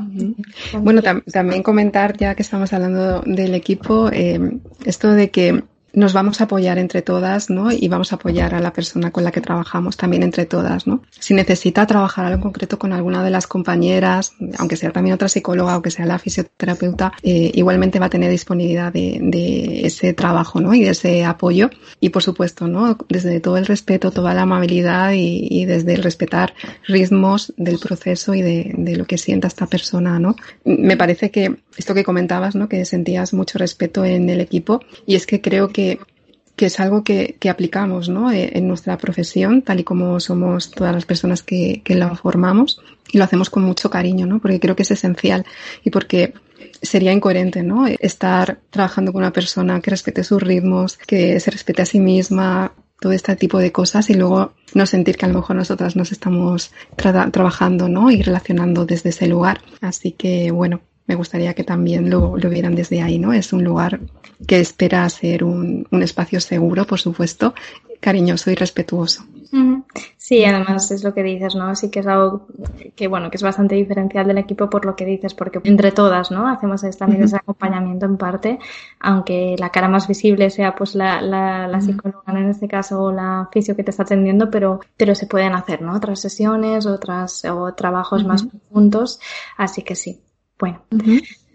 [0.79, 1.01] Bueno,
[1.33, 5.65] también comentar, ya que estamos hablando del equipo, eh, esto de que
[5.95, 7.71] nos vamos a apoyar entre todas, ¿no?
[7.73, 11.03] Y vamos a apoyar a la persona con la que trabajamos también entre todas, ¿no?
[11.11, 15.77] Si necesita trabajar algo concreto con alguna de las compañeras, aunque sea también otra psicóloga
[15.77, 20.75] o que sea la fisioterapeuta, eh, igualmente va a tener disponibilidad de, ese trabajo, ¿no?
[20.75, 21.71] Y de ese apoyo.
[22.01, 22.99] Y por supuesto, ¿no?
[23.09, 26.55] Desde todo el respeto, toda la amabilidad y, y desde el respetar
[26.87, 30.37] ritmos del proceso y de, de lo que sienta esta persona, ¿no?
[30.65, 32.69] Me parece que esto que comentabas, ¿no?
[32.69, 35.84] Que sentías mucho respeto en el equipo y es que creo que
[36.57, 38.31] que, es algo que, aplicamos ¿no?
[38.31, 42.81] Eh, en nuestra profesión, tal y como somos todas las personas que, que la formamos,
[43.13, 44.41] y lo hacemos con mucho cariño, ¿no?
[44.41, 45.45] porque creo que es esencial
[45.85, 46.35] y porque
[46.83, 47.87] sería incoherente, ¿no?
[47.87, 52.73] Estar trabajando con una persona que respete sus ritmos, que se respete a sí misma,
[53.01, 56.13] todo este tipo de cosas y luego no sentir que a lo mejor nosotras nos
[56.13, 58.11] estamos trabajando, ¿no?
[58.11, 59.61] Y relacionando desde ese lugar.
[59.81, 63.33] Así que, bueno, me gustaría que también lo, lo, vieran desde ahí, ¿no?
[63.33, 64.01] Es un lugar
[64.47, 67.55] que espera ser un, un espacio seguro, por supuesto,
[68.01, 69.25] cariñoso y respetuoso.
[70.17, 71.77] Sí, además es lo que dices, ¿no?
[71.77, 72.49] Sí que es algo
[72.97, 76.31] que, bueno, que es bastante diferencial del equipo por lo que dices, porque entre todas,
[76.31, 76.49] ¿no?
[76.49, 78.59] Hacemos también ese acompañamiento en parte,
[78.99, 83.13] aunque la cara más visible sea pues la, la, la psicóloga en este caso o
[83.13, 85.95] la fisio que te está atendiendo, pero, pero se pueden hacer, ¿no?
[85.95, 89.21] Otras sesiones, otras, o trabajos más juntos,
[89.57, 90.21] así que sí,
[90.59, 90.83] bueno.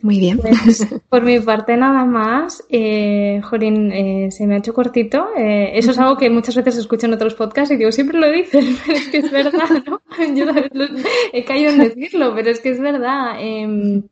[0.01, 0.39] Muy bien.
[0.39, 2.63] Pues, por mi parte nada más.
[2.69, 5.29] Eh, Jorín, eh, se me ha hecho cortito.
[5.37, 8.31] Eh, eso es algo que muchas veces escucho en otros podcasts y digo, siempre lo
[8.31, 10.01] dicen, pero es que es verdad, ¿no?
[10.35, 10.45] Yo
[11.33, 13.35] he caído en decirlo, pero es que es verdad.
[13.39, 14.03] Eh,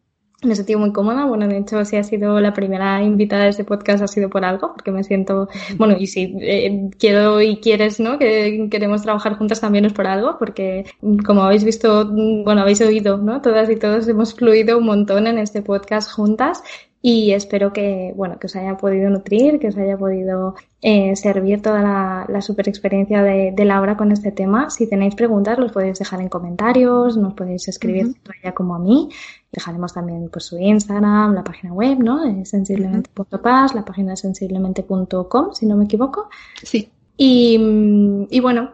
[0.44, 1.26] me he sentido muy cómoda.
[1.26, 4.46] Bueno, de hecho, si ha sido la primera invitada de este podcast, ha sido por
[4.46, 8.20] algo, porque me siento, bueno, y si eh, quiero y quieres, ¿no?
[8.20, 10.86] Que queremos trabajar juntas también es por algo, porque
[11.26, 13.42] como habéis visto, bueno, habéis oído, ¿no?
[13.42, 16.62] Todas y todos hemos fluido un montón en este podcast juntas
[17.02, 21.62] y espero que, bueno, que os haya podido nutrir, que os haya podido eh, servir
[21.62, 24.70] toda la, la super experiencia de, de, Laura con este tema.
[24.70, 28.80] Si tenéis preguntas, los podéis dejar en comentarios, nos podéis escribir tanto ella como a
[28.80, 29.10] mí.
[29.52, 32.46] Dejaremos también pues, su Instagram, la página web, ¿no?
[32.46, 36.30] sensiblemente.paz, la página sensiblemente.com, si no me equivoco.
[36.64, 36.90] Sí.
[37.16, 38.72] Y, y bueno,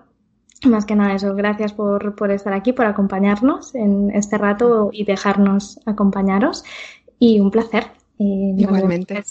[0.65, 5.03] más que nada eso, gracias por, por estar aquí, por acompañarnos en este rato y
[5.03, 6.63] dejarnos acompañaros.
[7.19, 8.03] Y un placer.
[8.24, 9.21] Eh, Igualmente.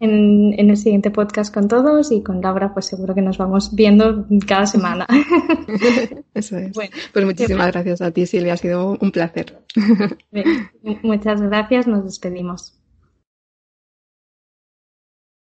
[0.00, 3.74] En, en, el siguiente podcast con todos y con Laura, pues seguro que nos vamos
[3.74, 5.06] viendo cada semana.
[6.34, 6.72] Eso es.
[6.72, 8.54] Bueno, pues muchísimas gracias a ti, Silvia.
[8.54, 9.62] Ha sido un placer.
[11.02, 11.86] Muchas gracias.
[11.86, 12.83] Nos despedimos.